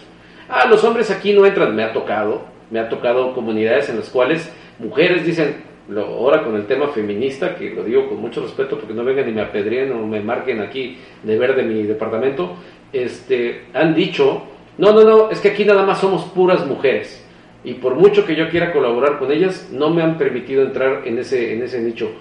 [0.49, 1.75] Ah, los hombres aquí no entran.
[1.75, 6.57] Me ha tocado, me ha tocado comunidades en las cuales mujeres dicen, lo, ahora con
[6.57, 9.92] el tema feminista, que lo digo con mucho respeto porque no vengan y me apedreen
[9.92, 12.57] o me marquen aquí de ver de mi departamento,
[12.92, 14.42] este, han dicho,
[14.79, 17.25] no, no, no, es que aquí nada más somos puras mujeres.
[17.66, 21.18] Y por mucho que yo quiera colaborar con ellas, no me han permitido entrar en
[21.18, 22.12] ese, en ese nicho.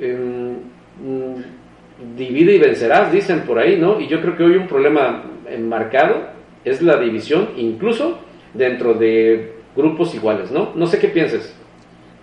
[0.00, 0.54] Em,
[1.00, 4.00] mm, divide y vencerás, dicen por ahí, ¿no?
[4.00, 6.30] Y yo creo que hoy un problema enmarcado
[6.64, 8.18] es la división, incluso
[8.54, 10.72] dentro de grupos iguales, ¿no?
[10.74, 11.54] No sé qué pienses.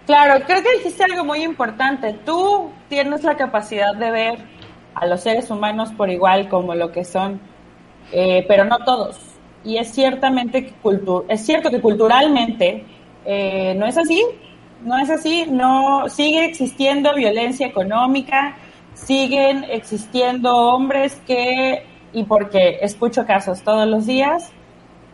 [0.06, 2.14] Claro, creo que dijiste algo muy importante.
[2.26, 4.40] Tú tienes la capacidad de ver
[4.96, 7.40] a los seres humanos por igual como lo que son,
[8.12, 9.39] eh, pero no todos.
[9.64, 10.74] Y es ciertamente
[11.28, 12.86] es cierto que culturalmente
[13.26, 14.24] eh, no es así,
[14.84, 18.56] no es así, no sigue existiendo violencia económica,
[18.94, 24.52] siguen existiendo hombres que y porque escucho casos todos los días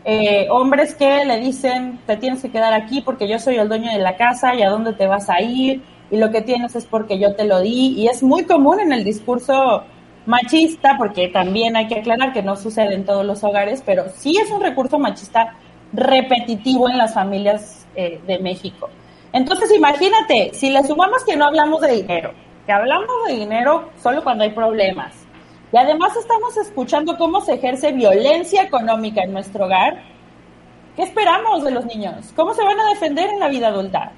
[0.08, 3.90] eh, hombres que le dicen, te tienes que quedar aquí porque yo soy el dueño
[3.90, 5.82] de la casa y a dónde te vas a ir
[6.12, 7.94] y lo que tienes es porque yo te lo di.
[7.96, 9.82] Y es muy común en el discurso
[10.26, 14.36] machista, porque también hay que aclarar que no sucede en todos los hogares, pero sí
[14.36, 15.54] es un recurso machista
[15.92, 18.90] repetitivo en las familias eh, de México.
[19.32, 22.32] Entonces imagínate, si le sumamos que no hablamos de dinero,
[22.66, 25.26] que hablamos de dinero solo cuando hay problemas,
[25.72, 30.00] y además estamos escuchando cómo se ejerce violencia económica en nuestro hogar.
[30.94, 32.32] ¿Qué esperamos de los niños?
[32.34, 34.12] ¿Cómo se van a defender en la vida adulta?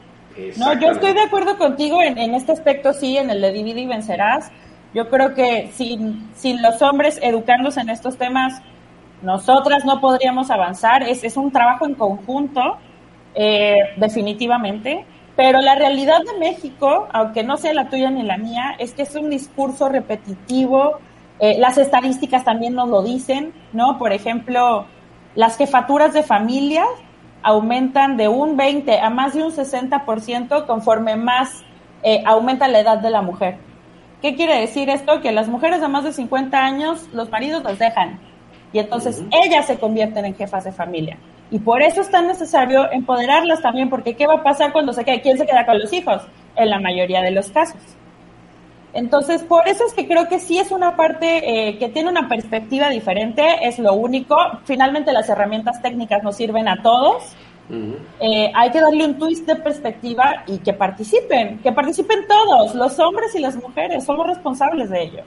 [0.56, 3.86] No, yo estoy de acuerdo contigo en, este aspecto, sí, en el de divide y
[3.86, 4.52] vencerás.
[4.94, 8.62] Yo creo que sin, sin los hombres educándose en estos temas,
[9.22, 11.02] nosotras no podríamos avanzar.
[11.02, 12.78] Es, es un trabajo en conjunto,
[13.34, 15.04] eh, definitivamente.
[15.36, 19.02] Pero la realidad de México, aunque no sea la tuya ni la mía, es que
[19.02, 20.98] es un discurso repetitivo,
[21.38, 23.98] eh, las estadísticas también nos lo dicen, ¿no?
[23.98, 24.86] Por ejemplo,
[25.36, 26.88] las jefaturas de familias
[27.42, 31.62] aumentan de un 20 a más de un 60% conforme más
[32.02, 33.67] eh, aumenta la edad de la mujer.
[34.22, 35.20] ¿Qué quiere decir esto?
[35.20, 38.18] Que las mujeres de más de 50 años, los maridos las dejan
[38.72, 41.16] y entonces ellas se convierten en jefas de familia.
[41.50, 45.04] Y por eso es tan necesario empoderarlas también, porque ¿qué va a pasar cuando se
[45.04, 45.22] quede?
[45.22, 46.22] ¿Quién se queda con los hijos?
[46.56, 47.80] En la mayoría de los casos.
[48.92, 52.28] Entonces, por eso es que creo que sí es una parte eh, que tiene una
[52.28, 54.36] perspectiva diferente, es lo único.
[54.64, 57.34] Finalmente las herramientas técnicas nos sirven a todos.
[57.70, 62.98] Eh, hay que darle un twist de perspectiva y que participen, que participen todos, los
[62.98, 65.22] hombres y las mujeres, somos responsables de ello.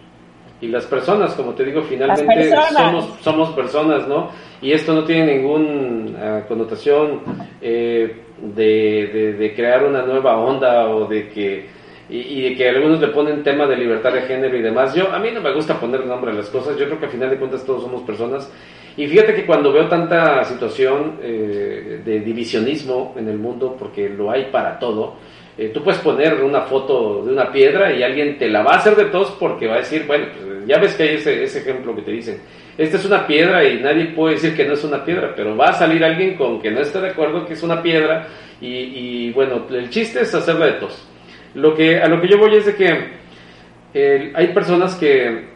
[0.60, 4.30] y las personas, como te digo, finalmente somos, somos personas, ¿no?
[4.62, 7.22] Y esto no tiene ninguna connotación
[7.62, 13.08] eh, de, de, crear una nueva onda o de que y, de que algunos le
[13.08, 14.94] ponen tema de libertad de género y demás.
[14.94, 16.78] Yo a mí no me gusta poner nombre a las cosas.
[16.78, 18.52] Yo creo que al final de cuentas todos somos personas.
[18.98, 24.30] Y fíjate que cuando veo tanta situación eh, de divisionismo en el mundo, porque lo
[24.30, 25.16] hay para todo,
[25.58, 28.78] eh, tú puedes poner una foto de una piedra y alguien te la va a
[28.78, 31.96] hacer de todos porque va a decir, bueno, pues, ya ves que hay ese, ejemplo
[31.96, 32.42] que te dicen,
[32.78, 35.70] esta es una piedra y nadie puede decir que no es una piedra, pero va
[35.70, 38.28] a salir alguien con que no esté de acuerdo que es una piedra
[38.60, 41.08] y, bueno, el chiste es hacerla de todos.
[41.56, 45.51] Lo que, a lo que yo voy es de que hay personas que,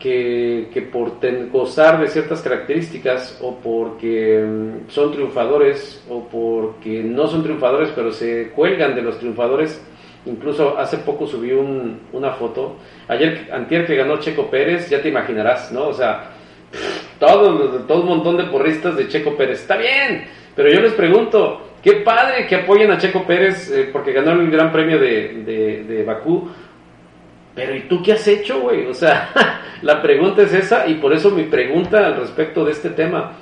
[0.00, 1.20] que, que por
[1.52, 8.10] gozar de ciertas características o porque mm, son triunfadores o porque no son triunfadores pero
[8.10, 9.80] se cuelgan de los triunfadores,
[10.26, 15.08] incluso hace poco subí un, una foto, ayer, antier que ganó Checo Pérez, ya te
[15.08, 15.88] imaginarás, ¿no?
[15.88, 16.30] O sea,
[17.18, 20.24] todo, todo un montón de porristas de Checo Pérez, está bien,
[20.56, 24.50] pero yo les pregunto, Qué padre que apoyen a Checo Pérez eh, porque ganó el
[24.50, 26.50] Gran Premio de, de, Bakú.
[27.60, 28.86] Pero ¿y tú qué has hecho, güey?
[28.86, 29.30] O sea,
[29.82, 33.32] la pregunta es esa y por eso mi pregunta al respecto de este tema.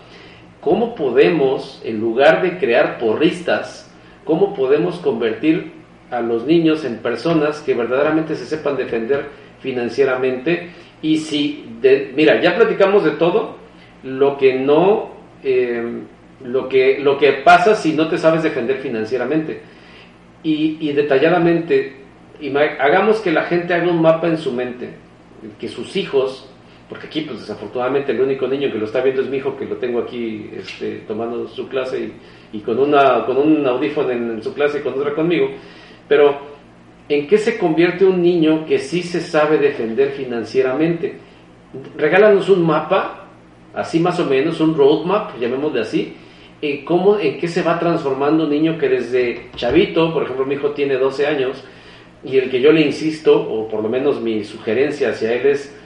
[0.61, 3.89] ¿Cómo podemos, en lugar de crear porristas,
[4.25, 5.73] cómo podemos convertir
[6.11, 9.27] a los niños en personas que verdaderamente se sepan defender
[9.61, 10.71] financieramente?
[11.01, 11.65] Y si,
[12.17, 13.57] mira, ya platicamos de todo,
[14.03, 15.11] lo que no...
[15.45, 16.03] Eh,
[16.45, 19.61] lo que, lo que pasa si no te sabes defender financieramente.
[20.43, 21.97] Y, detalladamente,
[22.81, 24.91] hagamos que la gente haga un mapa en su mente,
[25.59, 26.49] que sus hijos,
[26.89, 29.67] porque aquí pues desafortunadamente el único niño que lo está viendo es mi hijo, que
[29.67, 32.13] lo tengo aquí este, tomando su clase
[32.53, 35.49] y, con, una, con un audífono en, su clase y con otra conmigo,
[36.07, 36.39] pero
[37.09, 41.19] ¿en qué se convierte un niño que sí se sabe defender financieramente?
[41.97, 43.27] Regálanos un mapa,
[43.75, 46.15] así más o menos, un roadmap, llamémosle así,
[46.85, 50.71] cómo, en qué se va transformando un niño que desde chavito, por ejemplo, mi hijo
[50.71, 51.65] tiene 12 años,
[52.25, 55.77] y el que yo le insisto, o por lo menos mi sugerencia hacia él es,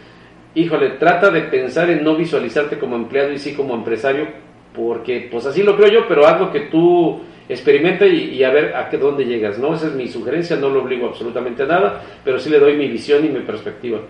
[0.55, 4.29] híjole, trata de pensar en no visualizarte como empleado y sí como empresario,
[4.75, 8.88] porque pues así lo creo yo, pero algo que tú experimenta y, a ver a
[8.88, 9.75] qué dónde llegas, ¿no?
[9.75, 12.88] Esa es mi sugerencia, no lo obligo absolutamente a nada, pero sí le doy mi
[12.88, 14.01] visión y mi perspectiva.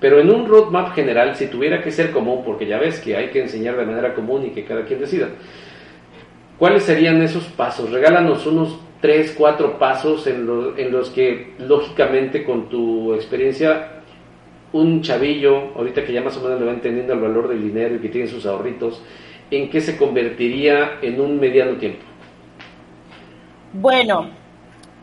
[0.00, 3.28] Pero en un roadmap general, si tuviera que ser común, porque ya ves que hay
[3.28, 5.28] que enseñar de manera común y que cada quien decida,
[6.58, 7.90] ¿Cuáles serían esos pasos?
[7.90, 14.00] Regálanos unos tres, cuatro pasos en, en los que, lógicamente, con tu experiencia,
[14.72, 17.96] un chavillo, ahorita que ya más o menos le va entendiendo el valor del dinero
[17.96, 19.02] y que tiene sus ahorritos,
[19.50, 22.02] ¿en qué se convertiría en un mediano tiempo?
[23.74, 24.30] Bueno,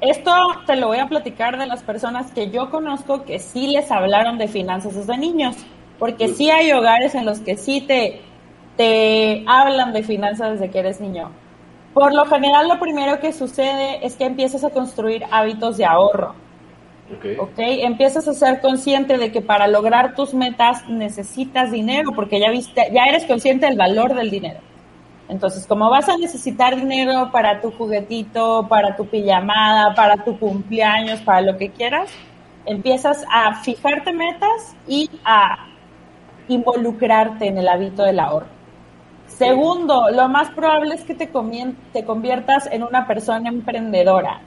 [0.02, 0.34] esto
[0.66, 4.40] te lo voy a platicar de las personas que yo conozco que sí les hablaron
[4.40, 5.58] de finanzas desde niños,
[6.00, 8.20] porque sí hay hogares en los que sí te,
[8.78, 11.30] te hablan de finanzas desde que eres niño.
[11.94, 16.36] Por lo general, lo primero que sucede es que empiezas a construir hábitos de ahorro.
[17.18, 17.38] Okay.
[17.38, 17.54] ok.
[17.58, 22.90] Empiezas a ser consciente de que para lograr tus metas necesitas dinero, porque ya viste,
[22.94, 24.60] ya eres consciente del valor del dinero.
[25.28, 31.22] Entonces, como vas a necesitar dinero para tu juguetito, para tu pijamada, para tu cumpleaños,
[31.22, 32.10] para lo que quieras,
[32.66, 35.68] empiezas a fijarte metas y a
[36.48, 38.61] involucrarte en el hábito del ahorro.
[39.42, 44.40] Segundo, lo más probable es que te, conviertas en una persona emprendedora.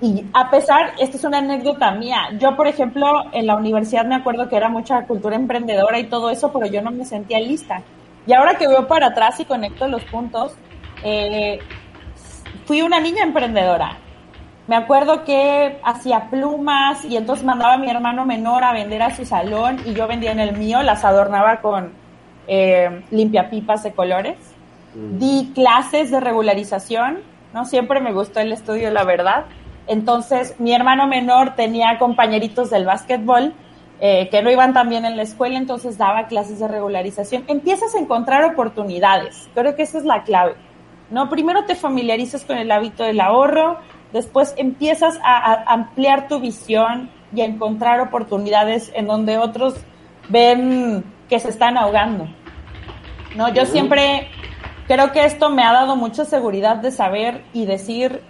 [0.00, 4.14] Y a pesar, esta es una anécdota mía, yo por ejemplo en la universidad me
[4.16, 7.82] acuerdo que era mucha cultura emprendedora y todo eso, pero yo no me sentía lista.
[8.26, 10.54] Y ahora que veo para atrás y conecto los puntos,
[11.04, 11.60] eh,
[12.64, 13.98] fui una niña emprendedora.
[14.66, 19.14] Me acuerdo que hacía plumas y entonces mandaba a mi hermano menor a vender a
[19.14, 21.92] su salón y yo vendía en el mío, las adornaba con,
[22.48, 24.36] eh, limpiapipas de colores.
[24.94, 25.18] Mm.
[25.18, 27.18] Di clases de regularización,
[27.54, 27.64] ¿no?
[27.64, 29.44] Siempre me gustó el estudio, la verdad.
[29.86, 33.54] Entonces, mi hermano menor tenía compañeritos del básquetbol
[34.00, 37.44] eh, que no iban tan bien en la escuela, entonces daba clases de regularización.
[37.48, 39.48] Empiezas a encontrar oportunidades.
[39.54, 40.54] Creo que esa es la clave.
[41.10, 41.28] ¿no?
[41.28, 43.78] Primero te familiarizas con el hábito del ahorro,
[44.12, 49.74] después empiezas a ampliar tu visión y a encontrar oportunidades en donde otros
[50.28, 52.28] ven que se están ahogando.
[53.38, 54.26] No, yo siempre
[54.88, 58.20] creo que esto me ha dado mucha seguridad de saber y decir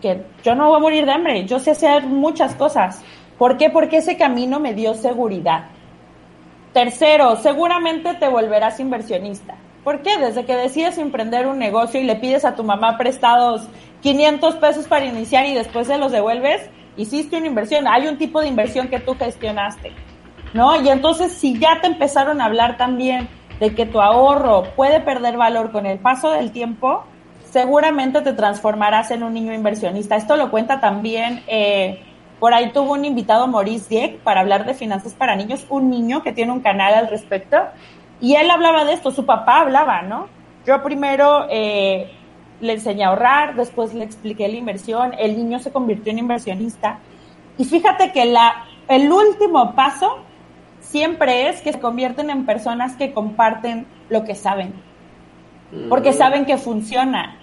[0.00, 3.02] que yo no voy a morir de hambre, yo sé hacer muchas cosas.
[3.36, 3.68] ¿Por qué?
[3.68, 5.64] Porque ese camino me dio seguridad.
[6.72, 9.56] Tercero, seguramente te volverás inversionista.
[9.84, 10.16] ¿Por qué?
[10.16, 13.68] Desde que decides emprender un negocio y le pides a tu mamá prestados
[14.00, 16.62] 500 pesos para iniciar y después se los devuelves,
[16.96, 17.86] hiciste una inversión.
[17.86, 19.92] Hay un tipo de inversión que tú gestionaste.
[20.54, 20.80] ¿no?
[20.80, 23.28] Y entonces si ya te empezaron a hablar también
[23.60, 27.04] de que tu ahorro puede perder valor con el paso del tiempo,
[27.44, 30.16] seguramente te transformarás en un niño inversionista.
[30.16, 32.02] Esto lo cuenta también, eh,
[32.38, 36.22] por ahí tuvo un invitado, Maurice Dieck, para hablar de finanzas para niños, un niño
[36.22, 37.58] que tiene un canal al respecto,
[38.18, 40.28] y él hablaba de esto, su papá hablaba, ¿no?
[40.66, 42.10] Yo primero eh,
[42.60, 46.98] le enseñé a ahorrar, después le expliqué la inversión, el niño se convirtió en inversionista,
[47.58, 50.20] y fíjate que la, el último paso
[50.90, 54.74] siempre es que se convierten en personas que comparten lo que saben,
[55.88, 57.36] porque saben que funciona.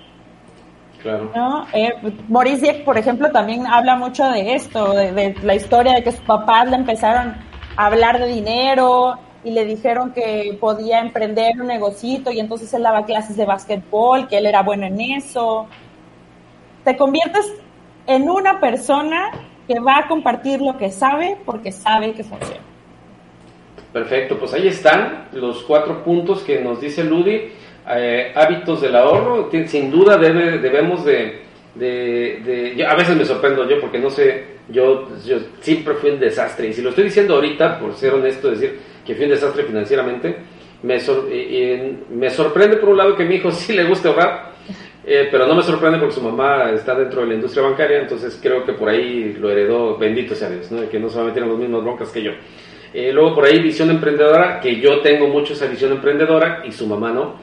[1.02, 1.32] Claro.
[1.34, 1.68] ¿no?
[1.74, 1.94] Eh,
[2.28, 6.22] Boris Dieck, por ejemplo, también habla mucho de esto, de, la historia de que sus
[6.22, 7.36] papás le empezaron
[7.78, 12.84] a hablar de dinero y le dijeron que podía emprender un negocito y entonces él
[12.84, 15.68] daba clases de básquetbol, que él era bueno en eso.
[16.84, 17.46] Te conviertes
[18.08, 19.32] en una persona
[19.68, 22.67] que va a compartir lo que sabe porque sabe que funciona.
[23.98, 27.50] Perfecto, pues ahí están los cuatro puntos que nos dice Ludi.
[27.90, 31.40] Eh, hábitos del ahorro, sin duda debe, debemos de,
[32.88, 36.74] a veces me sorprendo yo porque no sé, yo, yo siempre fui un desastre y
[36.74, 40.36] si lo estoy diciendo ahorita, por ser honesto, decir que fui un desastre financieramente,
[40.84, 41.00] me,
[42.12, 44.52] me sorprende por un lado que mi hijo sí le guste ahorrar,
[45.08, 48.38] eh, pero no me sorprende porque su mamá está dentro de la industria bancaria, entonces
[48.40, 51.84] creo que por ahí lo heredó, bendito sea Dios, que no se va los mismos
[51.84, 52.34] broncas que yo.
[53.00, 56.88] Eh, luego por ahí visión emprendedora, que yo tengo mucho esa visión emprendedora y su
[56.88, 57.36] mamá no.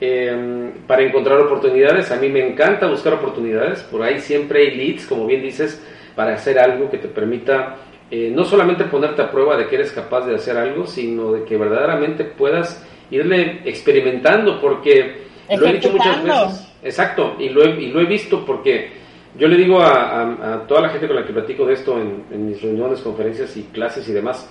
[0.00, 5.06] Eh, para encontrar oportunidades, a mí me encanta buscar oportunidades, por ahí siempre hay leads,
[5.06, 5.84] como bien dices,
[6.14, 7.78] para hacer algo que te permita
[8.12, 11.42] eh, no solamente ponerte a prueba de que eres capaz de hacer algo, sino de
[11.42, 17.70] que verdaderamente puedas irle experimentando, porque lo he dicho muchas veces, exacto, y lo he,
[17.70, 18.92] y lo he visto porque
[19.36, 22.46] yo le digo a, toda la gente con la que platico de esto en, en
[22.46, 24.48] mis reuniones, conferencias y clases y demás,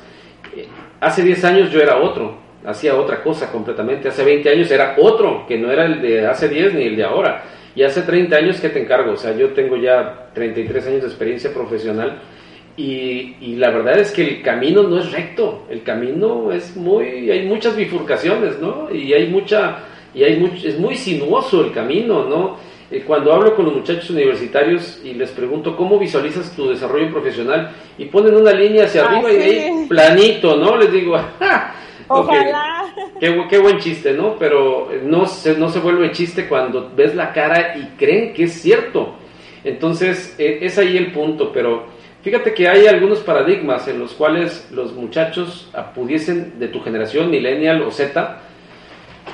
[0.99, 4.09] hace 10 años yo era otro, hacía otra cosa completamente.
[4.09, 7.03] Hace 20 años era otro, que no era el de hace 10 ni el de
[7.03, 7.43] ahora.
[7.75, 9.13] Y hace 30 años, ¿qué te encargo?
[9.13, 12.19] O sea, yo tengo ya 33 años de experiencia profesional
[12.77, 17.45] y, la verdad es que el camino no es recto, el camino es muy, hay
[17.45, 18.93] muchas bifurcaciones, ¿no?
[18.93, 19.79] Y hay mucha,
[20.13, 22.57] y hay mucho, es muy sinuoso el camino, ¿no?
[22.91, 27.71] Eh, cuando hablo con los muchachos universitarios y les pregunto cómo visualizas tu desarrollo profesional
[27.97, 30.75] y ponen una línea hacia arriba y de ahí planito, ¿no?
[30.75, 31.17] Les digo,
[32.07, 32.93] Ojalá.
[33.19, 34.35] Qué, buen chiste, ¿no?
[34.37, 38.53] Pero no se, no se vuelve chiste cuando ves la cara y creen que es
[38.53, 39.15] cierto.
[39.63, 41.85] Entonces, e, es ahí el punto, pero
[42.23, 47.83] fíjate que hay algunos paradigmas en los cuales los muchachos pudiesen de tu generación, millennial
[47.83, 48.41] o Z,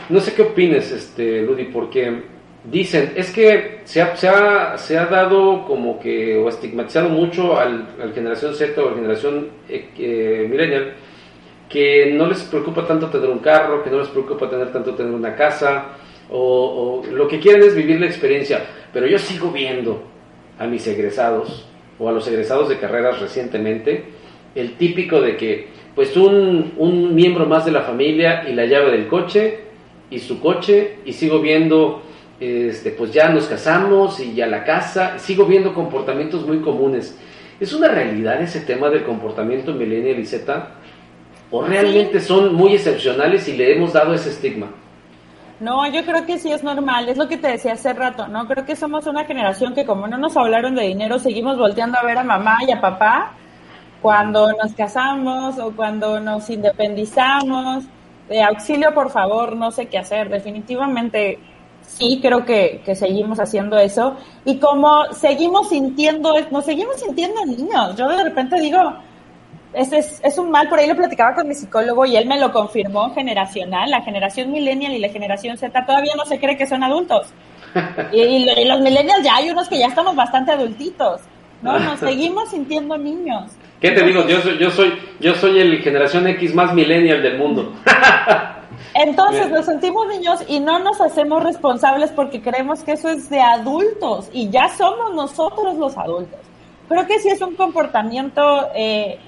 [0.09, 2.36] no sé qué opines, este, Ludi, porque
[2.69, 7.57] dicen, es que se ha, se ha, se ha dado como que, o estigmatizado mucho
[7.57, 10.93] al, a la generación Z o a la generación eh, eh, millennial,
[11.69, 15.13] que no les preocupa tanto tener un carro, que no les preocupa tener tanto tener
[15.13, 15.97] una casa,
[16.29, 18.65] o, o, lo que quieren es vivir la experiencia.
[18.91, 20.03] Pero yo sigo viendo
[20.59, 21.67] a mis egresados,
[21.99, 24.03] o a los egresados de carreras recientemente,
[24.55, 28.91] el típico de que, pues un, un miembro más de la familia y la llave
[28.91, 29.59] del coche,
[30.09, 32.01] y su coche, y sigo viendo
[32.39, 37.17] este, pues ya nos casamos y ya la casa, sigo viendo comportamientos muy comunes.
[37.59, 40.67] ¿Es una realidad ese tema del comportamiento millennial y Z?
[41.49, 44.67] ¿O realmente son muy excepcionales y le hemos dado ese estigma?
[45.59, 48.47] No, yo creo que sí es normal, es lo que te decía hace rato, ¿no?
[48.47, 52.03] Creo que somos una generación que como no nos hablaron de dinero, seguimos volteando a
[52.03, 53.31] ver a mamá y a papá
[54.01, 57.85] cuando nos casamos o cuando nos independizamos.
[58.29, 60.29] De auxilio, por favor, no sé qué hacer.
[60.29, 61.39] Definitivamente
[61.87, 64.15] sí creo que, que, seguimos haciendo eso.
[64.45, 67.95] Y como seguimos sintiendo, nos seguimos sintiendo niños.
[67.95, 68.79] Yo de repente digo,
[69.73, 72.39] es, es, es, un mal, por ahí lo platicaba con mi psicólogo y él me
[72.39, 73.89] lo confirmó, generacional.
[73.89, 77.27] La generación millennial y la generación Z todavía no se cree que son adultos.
[78.11, 81.21] Y, y, los millennials ya hay unos que ya estamos bastante adultitos.
[81.61, 83.51] No, nos seguimos sintiendo niños.
[83.79, 84.25] ¿Qué te digo?
[84.27, 87.73] Yo soy, yo soy, yo soy el generación X más millennial del mundo.
[88.99, 93.39] Entonces nos sentimos niños y no nos hacemos responsables porque creemos que eso es de
[93.39, 96.39] adultos y ya somos nosotros los adultos.
[96.89, 99.19] Creo que sí es un comportamiento eh,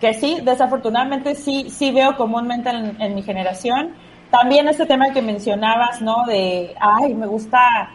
[0.00, 3.92] que sí, desafortunadamente sí, sí veo comúnmente en, en mi generación.
[4.30, 6.24] También este tema que mencionabas, ¿no?
[6.26, 7.90] De, ay, me gusta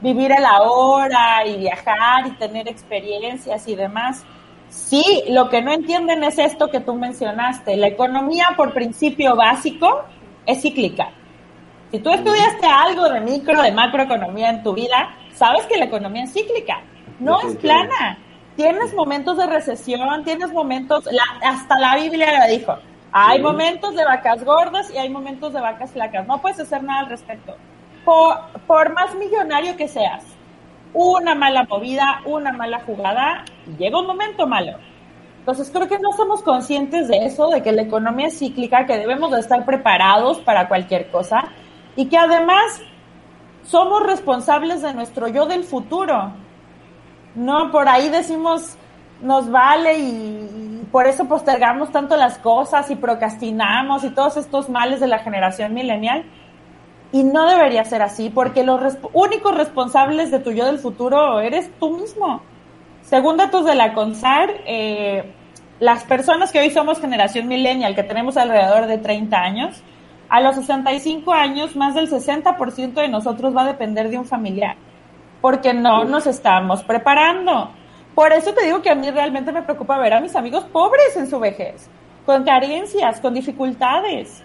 [0.00, 4.24] vivir el ahora y viajar y tener experiencias y demás.
[4.70, 7.76] Sí, lo que no entienden es esto que tú mencionaste.
[7.76, 10.04] La economía por principio básico
[10.46, 11.10] es cíclica.
[11.90, 16.24] Si tú estudiaste algo de micro, de macroeconomía en tu vida, sabes que la economía
[16.24, 16.80] es cíclica,
[17.20, 18.18] no es plana.
[18.56, 21.08] tienes momentos de recesión, tienes momentos,
[21.42, 22.76] hasta la Biblia lo dijo,
[23.12, 27.00] hay momentos de vacas gordas y hay momentos de vacas flacas, no puedes hacer nada
[27.00, 27.56] al respecto.
[28.04, 28.36] Por,
[28.66, 30.24] por más millonario que seas,
[30.92, 33.44] una mala movida, una mala jugada,
[33.78, 34.78] llega un momento malo.
[35.46, 38.98] Entonces creo que no somos conscientes de eso, de que la economía es cíclica, que
[38.98, 41.44] debemos de estar preparados para cualquier cosa
[41.94, 42.82] y que además
[43.62, 46.32] somos responsables de nuestro yo del futuro.
[47.36, 48.76] No, por ahí decimos,
[49.22, 54.98] nos vale y, por eso postergamos tanto las cosas y procrastinamos y todos estos males
[54.98, 56.24] de la generación milenial.
[57.12, 61.70] Y no debería ser así, porque los únicos responsables de tu yo del futuro eres
[61.78, 62.42] tú mismo.
[63.06, 65.32] Según datos de la CONSAR, eh,
[65.78, 69.80] las personas que hoy somos generación millennial, que tenemos alrededor de 30 años,
[70.28, 74.74] a los 65 años más del 60% de nosotros va a depender de un familiar,
[75.40, 77.70] porque no nos estamos preparando.
[78.16, 81.16] Por eso te digo que a mí realmente me preocupa ver a mis amigos pobres
[81.16, 81.88] en su vejez,
[82.24, 84.42] con carencias, con dificultades,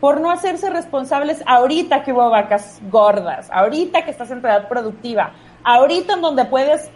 [0.00, 5.34] por no hacerse responsables ahorita que hubo vacas gordas, ahorita que estás en edad productiva,
[5.62, 6.90] ahorita en donde puedes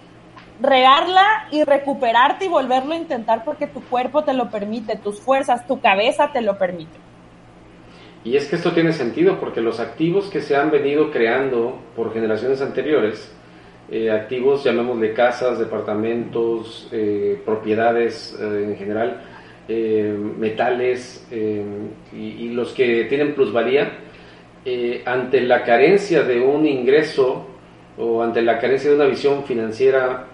[0.60, 5.66] regarla y recuperarte y volverlo a intentar porque tu cuerpo te lo permite, tus fuerzas,
[5.66, 6.96] tu cabeza te lo permite.
[8.24, 12.12] Y es que esto tiene sentido porque los activos que se han venido creando por
[12.12, 13.32] generaciones anteriores,
[13.88, 19.22] eh, activos llamémosle casas, departamentos, eh, propiedades eh, en general,
[19.68, 23.98] metales y, y, los que tienen plusvalía,
[25.04, 27.48] ante la carencia de un ingreso
[27.98, 30.28] o ante la carencia de una visión financiera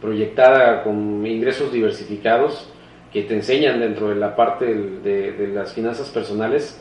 [0.00, 2.70] proyectada con ingresos diversificados,
[3.12, 6.78] que te enseñan dentro de la parte de, de las finanzas personales,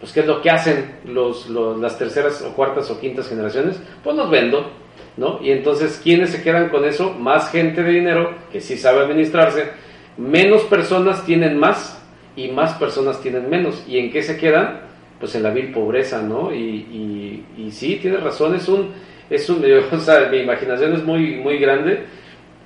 [0.00, 4.16] pues qué es lo que hacen los, las terceras o cuartas o quintas generaciones, pues
[4.16, 4.70] los vendo,
[5.18, 5.38] ¿no?
[5.42, 7.12] Y entonces, ¿quiénes se quedan con eso?
[7.12, 9.68] Más gente de dinero que sí sabe administrarse,
[10.16, 12.02] menos personas tienen más
[12.34, 13.84] y más personas tienen menos.
[13.86, 14.80] ¿Y en qué se quedan?
[15.18, 16.52] Pues en la vil pobreza, ¿no?
[16.54, 18.92] Y, y, sí, tienes razón, es un,
[19.30, 22.00] es un, o sea, mi imaginación es muy, muy grande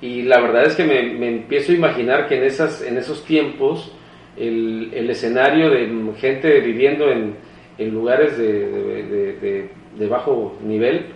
[0.01, 3.23] y la verdad es que me, me empiezo a imaginar que en, esas, en esos
[3.23, 3.91] tiempos,
[4.35, 5.89] el, el escenario de
[6.19, 7.35] gente viviendo en,
[7.77, 11.07] en lugares de, de, bajo nivel,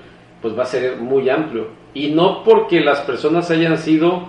[0.42, 1.68] pues va a ser muy amplio.
[1.94, 4.28] Y no porque las personas hayan sido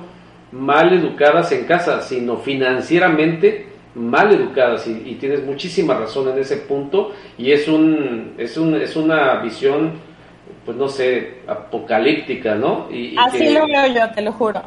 [0.53, 4.87] mal educadas en casa, sino financieramente mal educadas.
[4.87, 7.13] Y, tienes muchísima razón en ese punto.
[7.39, 9.93] Y es, un, es, un, es una visión,
[10.65, 12.89] pues no sé, apocalíptica, ¿no?
[12.91, 14.63] Y, Así lo veo yo, te lo juro.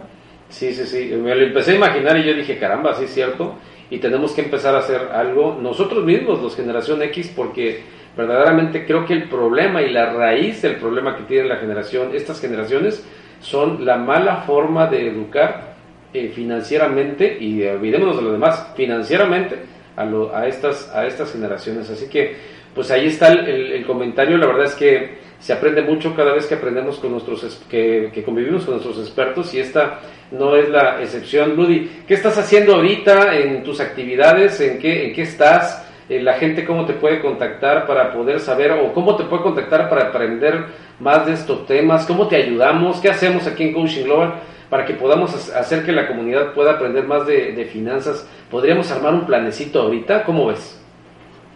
[0.49, 1.13] Sí, sí, sí.
[1.15, 3.55] Me lo empecé a imaginar y yo dije, caramba, sí es cierto
[3.89, 7.81] y tenemos que empezar a hacer algo nosotros mismos, los generación X, porque
[8.17, 12.41] verdaderamente creo que el problema y la raíz del problema que tiene la generación, estas
[12.41, 13.05] generaciones,
[13.39, 15.75] son la mala forma de educar
[16.13, 19.57] eh, financieramente y olvidémonos de lo demás, financieramente
[19.95, 21.89] a, a, estas, a estas generaciones.
[21.89, 22.35] Así que,
[22.73, 26.55] pues ahí está el comentario, la verdad es que se aprende mucho cada vez que
[26.55, 29.99] aprendemos con nuestros que, que, convivimos con nuestros expertos y esta
[30.31, 31.57] no es la excepción.
[31.57, 34.61] Ludy, ¿qué estás haciendo ahorita en tus actividades?
[34.61, 35.85] ¿En qué, en qué estás?
[36.07, 39.89] Eh, la gente cómo te puede contactar para poder saber o cómo te puede contactar
[39.89, 40.63] para aprender
[41.01, 44.35] más de estos temas, cómo te ayudamos, qué hacemos aquí en Coaching Global
[44.69, 48.25] para que podamos hacer que la comunidad pueda aprender más de, de finanzas.
[48.49, 50.23] ¿Podríamos armar un planecito ahorita?
[50.23, 50.82] ¿Cómo ves?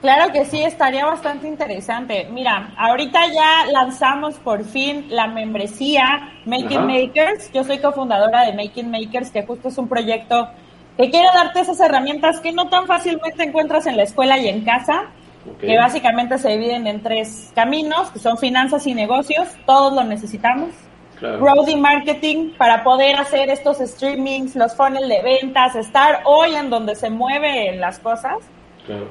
[0.02, 2.28] Claro que sí, estaría bastante interesante.
[2.32, 7.52] Mira, ahorita ya lanzamos por fin la membresía Making Makers.
[7.52, 10.50] Yo soy cofundadora de Making Makers, que justo es un proyecto
[10.98, 14.64] que quiere darte esas herramientas que no tan fácilmente encuentras en la escuela y en
[14.64, 15.06] casa,
[15.60, 20.70] que básicamente se dividen en tres caminos, que son finanzas y negocios, todos lo necesitamos.
[21.20, 26.70] Growth y marketing para poder hacer estos streamings, los funnels de ventas, estar hoy en
[26.70, 28.38] donde se mueven las cosas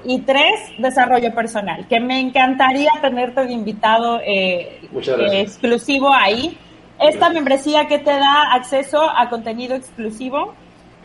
[0.04, 6.56] y tres, desarrollo personal, que me encantaría tenerte de invitado eh, eh, exclusivo ahí.
[6.98, 10.54] Esta membresía que te da acceso a contenido exclusivo,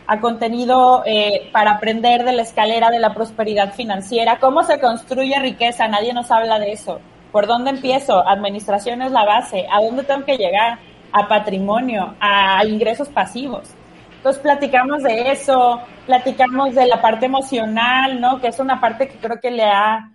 [0.06, 5.38] a contenido eh, para aprender de la escalera de la prosperidad financiera, cómo se construye
[5.38, 7.00] riqueza, nadie nos habla de eso.
[7.30, 8.26] ¿Por dónde empiezo?
[8.26, 9.66] Administración es la base.
[9.70, 10.78] ¿A dónde tengo que llegar?
[11.12, 13.70] A patrimonio, a ingresos pasivos.
[14.22, 18.40] Entonces platicamos de eso, platicamos de la parte emocional, ¿no?
[18.40, 20.12] Que es una parte que creo que le ha,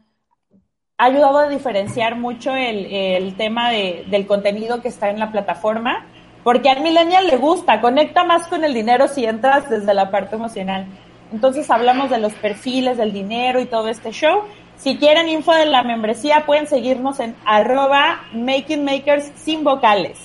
[0.97, 6.05] ayudado a diferenciar mucho el, tema del contenido que está en la plataforma,
[6.45, 10.37] porque al millennial le gusta, conecta más con el dinero si entras desde la parte
[10.37, 10.85] emocional.
[11.33, 14.43] Entonces hablamos de los perfiles del dinero y todo este show.
[14.77, 20.17] Si quieren info de la membresía, pueden seguirnos en arroba makingmakers sin vocales.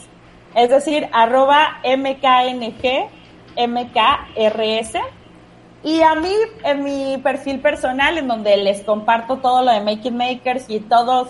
[0.55, 3.09] es decir, arroba mkng,
[3.57, 4.99] mkrs.
[5.85, 6.33] Y a mí,
[6.65, 11.29] en mi perfil personal, en donde les comparto todo lo de Making Makers y todos,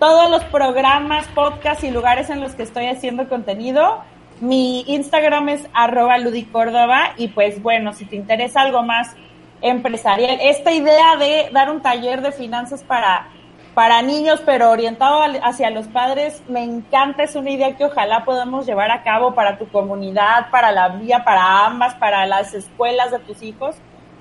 [0.00, 4.02] todos los programas, podcasts y lugares en los que estoy haciendo contenido,
[4.40, 9.14] mi Instagram es arroba ludicórdova y pues bueno, si te interesa algo más
[9.62, 13.28] empresarial, esta idea de dar un taller de finanzas para
[13.74, 18.66] para niños, pero orientado hacia los padres, me encanta, es una idea que ojalá podamos
[18.66, 23.18] llevar a cabo para tu comunidad, para la vía, para ambas, para las escuelas de
[23.18, 23.76] tus hijos,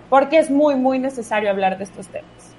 [0.09, 2.55] porque es muy, muy necesario hablar de estos temas.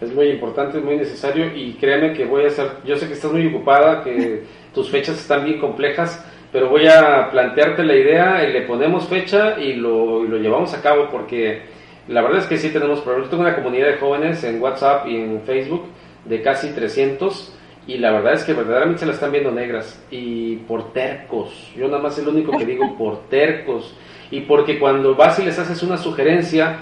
[0.00, 3.14] Es muy importante, es muy necesario y créeme que voy a hacer, yo sé que
[3.14, 4.44] estás muy ocupada, que
[4.74, 9.60] tus fechas están bien complejas, pero voy a plantearte la idea y le ponemos fecha
[9.60, 11.62] y lo, y lo llevamos a cabo porque
[12.06, 13.26] la verdad es que sí tenemos problemas.
[13.26, 15.88] Yo tengo una comunidad de jóvenes en WhatsApp y en Facebook
[16.28, 17.54] de casi 300
[17.86, 21.72] y la verdad es que verdaderamente se la están viendo negras y por tercos.
[21.74, 23.94] Yo nada más el único que digo por tercos
[24.30, 26.80] y porque cuando vas y les haces una sugerencia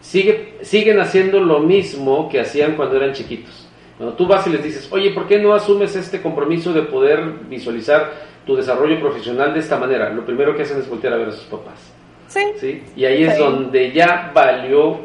[0.00, 3.68] sigue, siguen haciendo lo mismo que hacían cuando eran chiquitos.
[3.98, 7.22] Cuando tú vas y les dices, oye, ¿por qué no asumes este compromiso de poder
[7.48, 8.12] visualizar
[8.46, 10.10] tu desarrollo profesional de esta manera?
[10.10, 11.92] Lo primero que hacen es voltear a ver a sus papás.
[12.28, 12.40] Sí.
[12.58, 12.82] ¿sí?
[12.96, 15.00] Y ahí es donde ya valió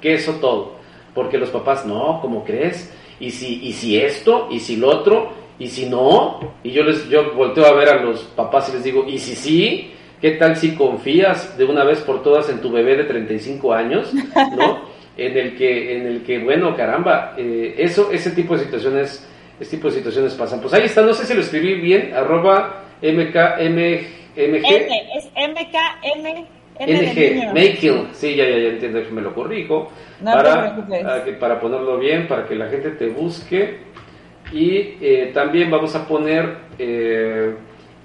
[0.00, 0.78] queso todo.
[1.14, 2.92] Porque los papás, no, ¿cómo crees?
[3.20, 7.08] Y si, y si esto, y si lo otro, y si no, y yo les
[7.08, 9.90] yo volteo a ver a los papás y les digo, y si sí,
[10.20, 14.12] ¿qué tal si confías de una vez por todas en tu bebé de 35 años,
[14.56, 14.88] ¿no?
[15.16, 19.70] en el que, en el que bueno, caramba, eh, eso, ese tipo de situaciones, ese
[19.72, 20.60] tipo de situaciones pasan.
[20.60, 23.96] Pues ahí está, no sé si lo escribí bien, arroba mkmg.
[24.36, 29.90] es mkm NG, Making, sí, ya, ya, ya entiendo que me lo corrijo.
[30.22, 30.76] para,
[31.38, 33.78] para ponerlo bien, para que la gente te busque.
[34.52, 37.54] Y eh, también vamos a poner eh,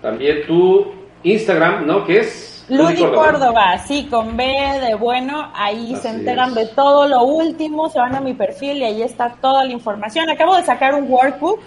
[0.01, 0.93] también tu
[1.24, 2.05] Instagram, ¿no?
[2.05, 3.78] Que es Ludi Córdoba.
[3.78, 4.45] sí, con B
[4.82, 8.84] de bueno, ahí se enteran de todo lo último, se van a mi perfil y
[8.84, 10.30] ahí está toda la información.
[10.30, 11.59] Acabo de sacar un workbook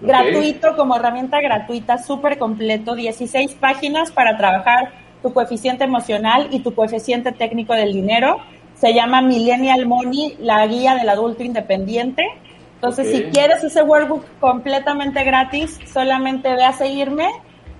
[0.00, 4.92] gratuito, como herramienta gratuita, súper completo, 16 páginas para trabajar
[5.22, 8.38] tu coeficiente emocional y tu coeficiente técnico del dinero.
[8.74, 12.24] Se llama Millennial Money, la guía del adulto independiente.
[12.74, 17.26] Entonces, si quieres ese workbook completamente gratis, solamente ve a seguirme,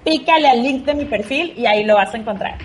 [0.04, 2.58] pícale al link de mi perfil y ahí lo vas a encontrar.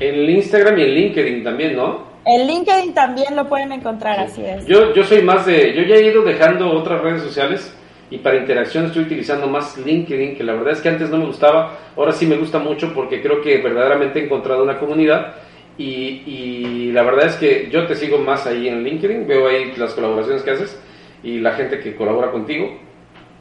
[0.00, 2.04] En Instagram y en LinkedIn también, ¿no?
[2.26, 4.66] En LinkedIn también lo pueden encontrar, así es.
[4.66, 7.75] Yo, yo soy más de, yo ya he ido dejando otras redes sociales
[8.10, 11.26] y para interacción estoy utilizando más LinkedIn, que la verdad es que antes no me
[11.26, 15.34] gustaba, ahora sí me gusta mucho porque creo que verdaderamente he encontrado una comunidad
[15.78, 19.74] y, y, la verdad es que yo te sigo más ahí en LinkedIn, veo ahí
[19.76, 20.80] las colaboraciones que haces
[21.22, 22.78] y la gente que colabora contigo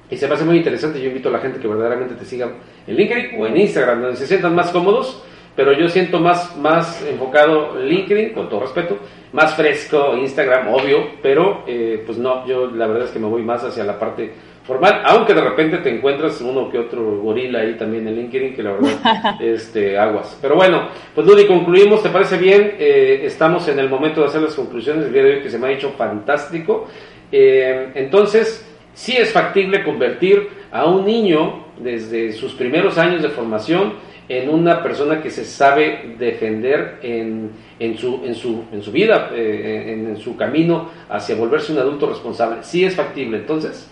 [0.10, 2.50] y se me hace muy interesante, yo invito a la gente que verdaderamente te siga
[2.86, 5.24] en LinkedIn o en Instagram, donde se sientan más cómodos,
[5.56, 9.00] pero yo siento más, más enfocado LinkedIn, con todo respeto,
[9.34, 13.42] más fresco Instagram, obvio, pero eh, pues no, yo la verdad es que me voy
[13.42, 14.32] más hacia la parte
[14.66, 18.64] formal, aunque de repente te encuentras uno que otro gorila ahí también en LinkedIn, que
[18.64, 20.38] la verdad, este, aguas.
[20.42, 22.76] Pero bueno, pues Ludi, concluimos, ¿te parece bien?
[22.80, 25.60] Eh, estamos en el momento de hacer las conclusiones del día de hoy, que se
[25.60, 26.88] me ha hecho fantástico.
[27.32, 33.94] Eh, entonces, sí es factible convertir a un niño desde sus primeros años de formación
[34.28, 39.30] en una persona que se sabe defender en, en, su, en, su, en su vida,
[39.32, 42.64] eh, en, en su camino hacia volverse un adulto responsable.
[42.64, 43.92] Sí es factible, entonces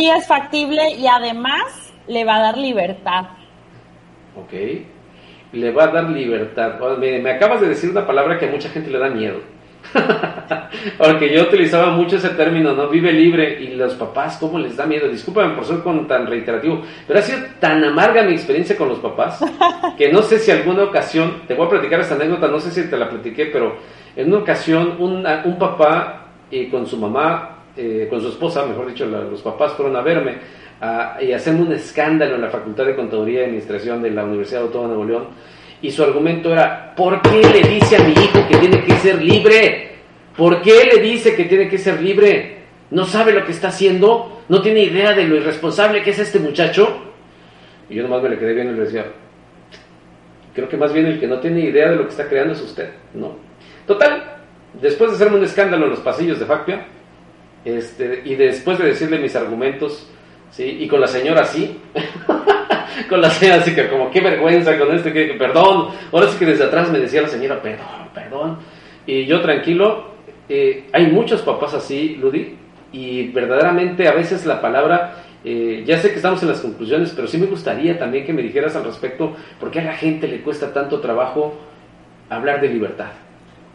[0.00, 3.26] sí es factible y además le va a dar libertad.
[4.34, 4.52] Ok,
[5.52, 6.80] le va a dar libertad.
[6.98, 9.40] Me, acabas de decir una palabra que a mucha gente le da miedo.
[10.98, 12.88] Porque yo utilizaba mucho ese término, ¿no?
[12.88, 15.06] Vive libre y los papás, ¿cómo les da miedo?
[15.06, 19.00] Discúlpame por ser con tan reiterativo, pero ha sido tan amarga mi experiencia con los
[19.00, 19.44] papás
[19.98, 22.88] que no sé si alguna ocasión, te voy a platicar esta anécdota, no sé si
[22.88, 23.76] te la platiqué, pero
[24.16, 28.88] en una ocasión un, un papá y con su mamá eh, con su esposa, mejor
[28.88, 30.36] dicho, los papás fueron a verme
[31.22, 34.90] y hacen un escándalo en la Facultad de Contaduría y Administración de la Universidad Autónoma
[34.90, 35.28] de Nuevo León.
[35.82, 39.22] Y su argumento era, ¿por qué le dice a mi hijo que tiene que ser
[39.22, 39.92] libre?
[40.36, 42.58] ¿Por qué le dice que tiene que ser libre?
[42.90, 44.42] ¿No sabe lo que está haciendo?
[44.48, 47.12] ¿No tiene idea de lo irresponsable que es este muchacho?
[47.88, 49.06] Y yo nomás me le quedé bien y le decía,
[50.54, 52.60] creo que más bien el que no tiene idea de lo que está creando es
[52.60, 53.36] usted, ¿no?
[53.86, 54.38] Total,
[54.80, 56.86] después de hacerme un escándalo en los pasillos de Facpia,
[57.64, 60.08] este, y después de decirle mis argumentos,
[60.50, 60.78] ¿sí?
[60.80, 61.78] y con la señora así,
[63.08, 66.46] con la señora así que como qué vergüenza con este, que, perdón, ahora sí que
[66.46, 68.58] desde atrás me decía la señora, perdón, perdón,
[69.06, 70.10] y yo tranquilo,
[70.48, 72.56] eh, hay muchos papás así, Ludi,
[72.92, 77.26] y verdaderamente a veces la palabra Eh, ya sé que estamos en las conclusiones, pero
[77.26, 80.42] sí me gustaría también que me dijeras al respecto por qué a la gente le
[80.42, 81.54] cuesta tanto trabajo
[82.28, 83.12] hablar de libertad.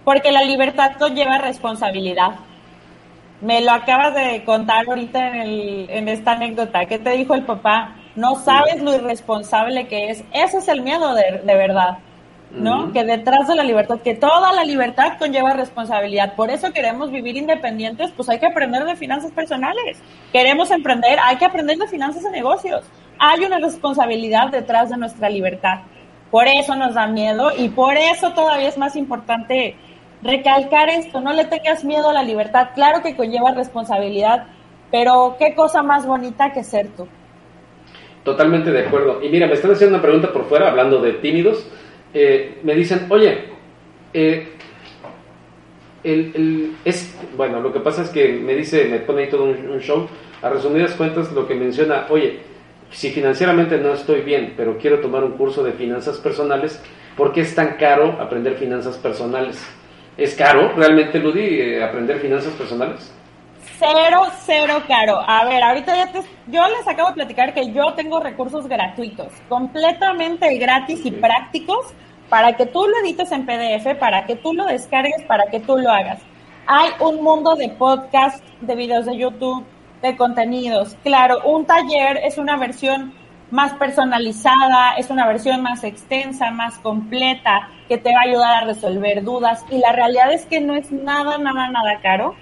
[0.04, 2.36] Porque la libertad conlleva responsabilidad.
[3.42, 6.86] Me lo acabas de contar ahorita en, el, en esta anécdota.
[6.86, 7.96] ¿Qué te dijo el papá?
[8.16, 10.24] No sabes lo irresponsable que es.
[10.32, 12.00] Ese es el miedo de, de verdad.
[12.52, 12.92] ¿no?
[12.94, 16.36] Que detrás de la libertad, que toda la libertad conlleva responsabilidad.
[16.36, 19.98] Por eso queremos vivir independientes, pues hay que aprender de finanzas personales.
[20.32, 22.84] Queremos emprender, hay que aprender de finanzas de negocios.
[23.20, 25.80] Hay una responsabilidad detrás de nuestra libertad.
[26.32, 29.76] Por eso nos da miedo y por eso todavía es más importante
[30.26, 32.70] recalcar esto, no le tengas miedo a la libertad.
[32.74, 34.48] Claro que conlleva responsabilidad,
[34.92, 37.08] pero qué cosa más bonita que ser tú.
[38.24, 39.24] Totalmente de acuerdo.
[39.24, 41.70] Y mira, me están haciendo una pregunta por fuera, hablando de tímidos.
[42.14, 43.50] Eh, me dicen, oye,
[44.14, 44.48] eh,
[46.04, 50.08] es, bueno, lo que pasa es que me dice, me pone ahí todo un, show,
[50.42, 52.40] a resumidas cuentas lo que menciona, oye,
[52.92, 56.82] si financieramente no estoy bien, pero quiero tomar un curso de finanzas personales,
[57.18, 59.68] ¿por qué es tan caro aprender finanzas personales?
[60.18, 63.12] ¿Es caro realmente, Ludi, eh, aprender finanzas personales?
[63.78, 65.20] Cero, cero caro.
[65.20, 69.28] A ver, ahorita ya te, yo les acabo de platicar que yo tengo recursos gratuitos,
[69.50, 71.94] completamente gratis y prácticos
[72.30, 75.78] para que tú lo edites en PDF, para que tú lo descargues, para que tú
[75.78, 76.22] lo hagas.
[76.68, 79.66] Hay un mundo de podcast, de videos de YouTube,
[80.02, 80.96] de contenidos.
[81.04, 83.14] Claro, un taller es una versión
[83.52, 88.66] más personalizada, es una versión más extensa, más completa, que te va a ayudar a
[88.66, 89.64] resolver dudas.
[89.70, 92.36] Y la realidad es que no es nada, nada, nada caro.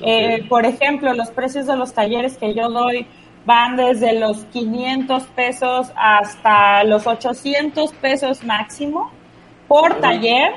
[0.00, 3.06] Eh, por ejemplo, los precios de los talleres que yo doy
[3.44, 9.10] van desde los 500 pesos hasta los 800 pesos máximo
[9.68, 10.52] por taller,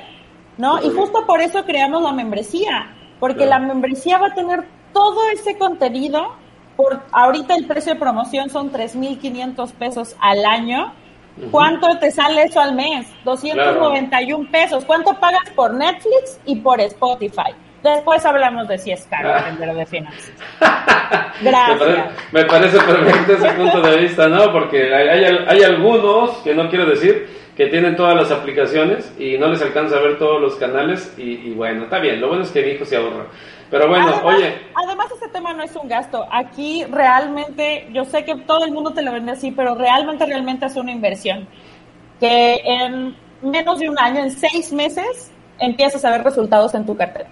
[0.58, 0.84] ¿no?
[0.84, 5.58] Y justo por eso creamos la membresía, porque la membresía va a tener todo ese
[5.58, 6.36] contenido.
[6.76, 10.93] Por ahorita el precio de promoción son 3.500 pesos al año.
[11.51, 13.07] ¿Cuánto te sale eso al mes?
[13.26, 14.86] 291 pesos.
[14.86, 17.53] ¿Cuánto pagas por Netflix y por Spotify?
[17.84, 20.32] Después hablamos de si es caro aprender de finanzas.
[21.41, 22.07] Gracias.
[22.32, 24.51] Me parece, perfecto ese punto de vista, ¿no?
[24.51, 29.47] Porque hay, hay algunos, que no quiero decir, que tienen todas las aplicaciones y no
[29.47, 32.61] les alcanza a ver todos los canales y, bueno, está bien, lo bueno es que
[32.61, 33.28] mi hijo se ahorra.
[33.70, 34.53] Pero bueno, oye.
[34.76, 36.26] Además, este tema no es un gasto.
[36.32, 40.66] Aquí realmente, yo sé que todo el mundo te lo vende así, pero realmente, realmente
[40.66, 41.47] es una inversión.
[42.20, 46.95] Que en menos de un año, en seis meses, empiezas a ver resultados en tu
[46.95, 47.30] cartera.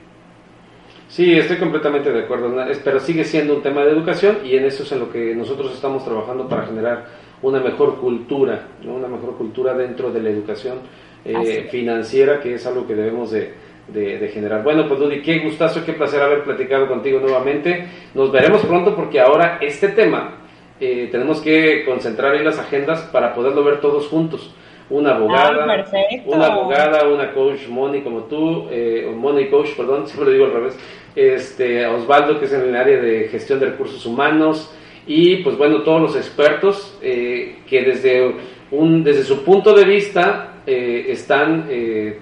[1.07, 2.51] Sí, estoy completamente de acuerdo,
[2.84, 5.71] pero sigue siendo un tema de educación y en eso es en lo que nosotros
[5.71, 7.05] estamos trabajando para generar
[7.43, 10.79] una mejor cultura, una mejor cultura dentro de la educación
[11.23, 13.53] eh, financiera, que es algo que debemos de,
[13.91, 14.63] generar.
[14.63, 17.88] Bueno, pues Ludi, qué gustazo, qué placer haber platicado contigo nuevamente.
[18.13, 20.39] Nos veremos pronto porque ahora este tema
[20.79, 24.53] eh, tenemos que concentrar en las agendas para poderlo ver todos juntos.
[24.89, 25.86] Una ah, abogada,
[26.25, 30.53] una abogada, una coach money como tú, eh, money coach, perdón, siempre lo digo al
[30.53, 30.77] revés,
[31.15, 34.75] este, Osvaldo que es en el área de gestión de recursos humanos,
[35.07, 38.36] y pues bueno, todos los expertos eh, que desde,
[38.71, 41.67] un, desde su punto de vista eh, están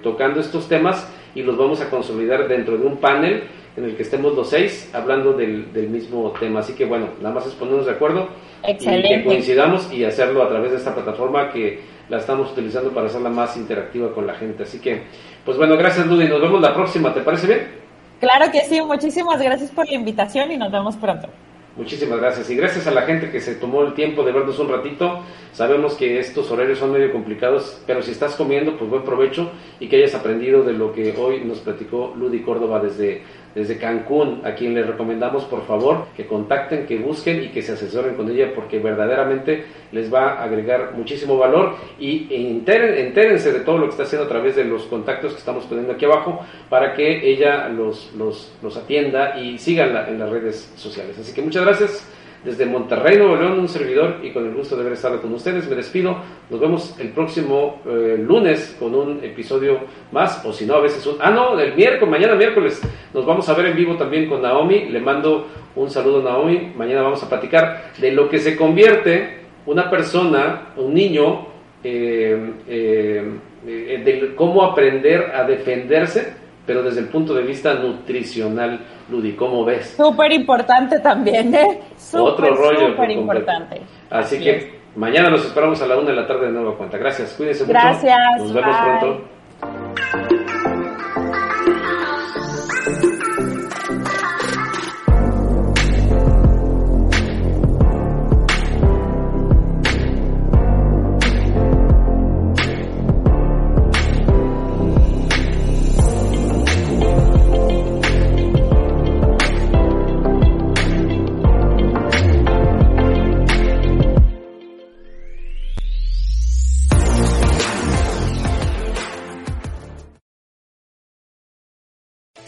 [0.02, 3.44] tocando estos temas y los vamos a consolidar dentro de un panel
[3.76, 6.60] en el que estemos los seis hablando del, mismo tema.
[6.60, 8.28] Así que bueno, nada más es ponernos de acuerdo
[8.66, 13.06] y que coincidamos y hacerlo a través de esta plataforma que la estamos utilizando para
[13.06, 14.64] hacerla más interactiva con la gente.
[14.64, 15.02] Así que,
[15.44, 17.82] pues bueno, gracias Ludy, nos vemos la próxima, ¿te parece bien?
[18.20, 21.28] Claro que sí, muchísimas gracias por la invitación y nos vemos pronto.
[21.74, 22.50] Muchísimas gracias.
[22.50, 25.20] Y gracias a la gente que se tomó el tiempo de vernos un ratito.
[25.54, 29.50] Sabemos que estos horarios son medio complicados, pero si estás comiendo, pues buen provecho
[29.80, 33.22] y que hayas aprendido de lo que hoy nos platicó Ludy Córdoba desde
[33.54, 37.72] desde Cancún, a quien les recomendamos por favor que contacten, que busquen y que se
[37.72, 43.78] asesoren con ella porque verdaderamente les va a agregar muchísimo valor y entérense de todo
[43.78, 46.94] lo que está haciendo a través de los contactos que estamos poniendo aquí abajo para
[46.94, 51.18] que ella los, los, los atienda y sigan en las redes sociales.
[51.18, 52.08] Así que muchas gracias.
[52.44, 55.68] Desde Monterrey, Nuevo León, un servidor y con el gusto de haber estado con ustedes.
[55.68, 56.16] Me despido.
[56.50, 59.78] Nos vemos el próximo eh, lunes con un episodio
[60.10, 61.16] más, o si no, a veces un.
[61.20, 62.82] Ah, no, el miércoles, mañana miércoles.
[63.14, 64.86] Nos vamos a ver en vivo también con Naomi.
[64.86, 66.72] Le mando un saludo a Naomi.
[66.76, 71.46] Mañana vamos a platicar de lo que se convierte una persona, un niño,
[71.84, 73.32] eh, eh,
[73.64, 79.94] de cómo aprender a defenderse pero desde el punto de vista nutricional, Ludi, ¿cómo ves?
[79.96, 81.80] Súper importante también, ¿eh?
[82.14, 82.90] Otro rollo.
[82.90, 83.82] Súper importante.
[84.10, 86.98] Así, que mañana nos esperamos a la una de la tarde de nueva cuenta.
[86.98, 87.72] Gracias, cuídense mucho.
[87.72, 88.18] Gracias.
[88.38, 90.61] Nos vemos pronto.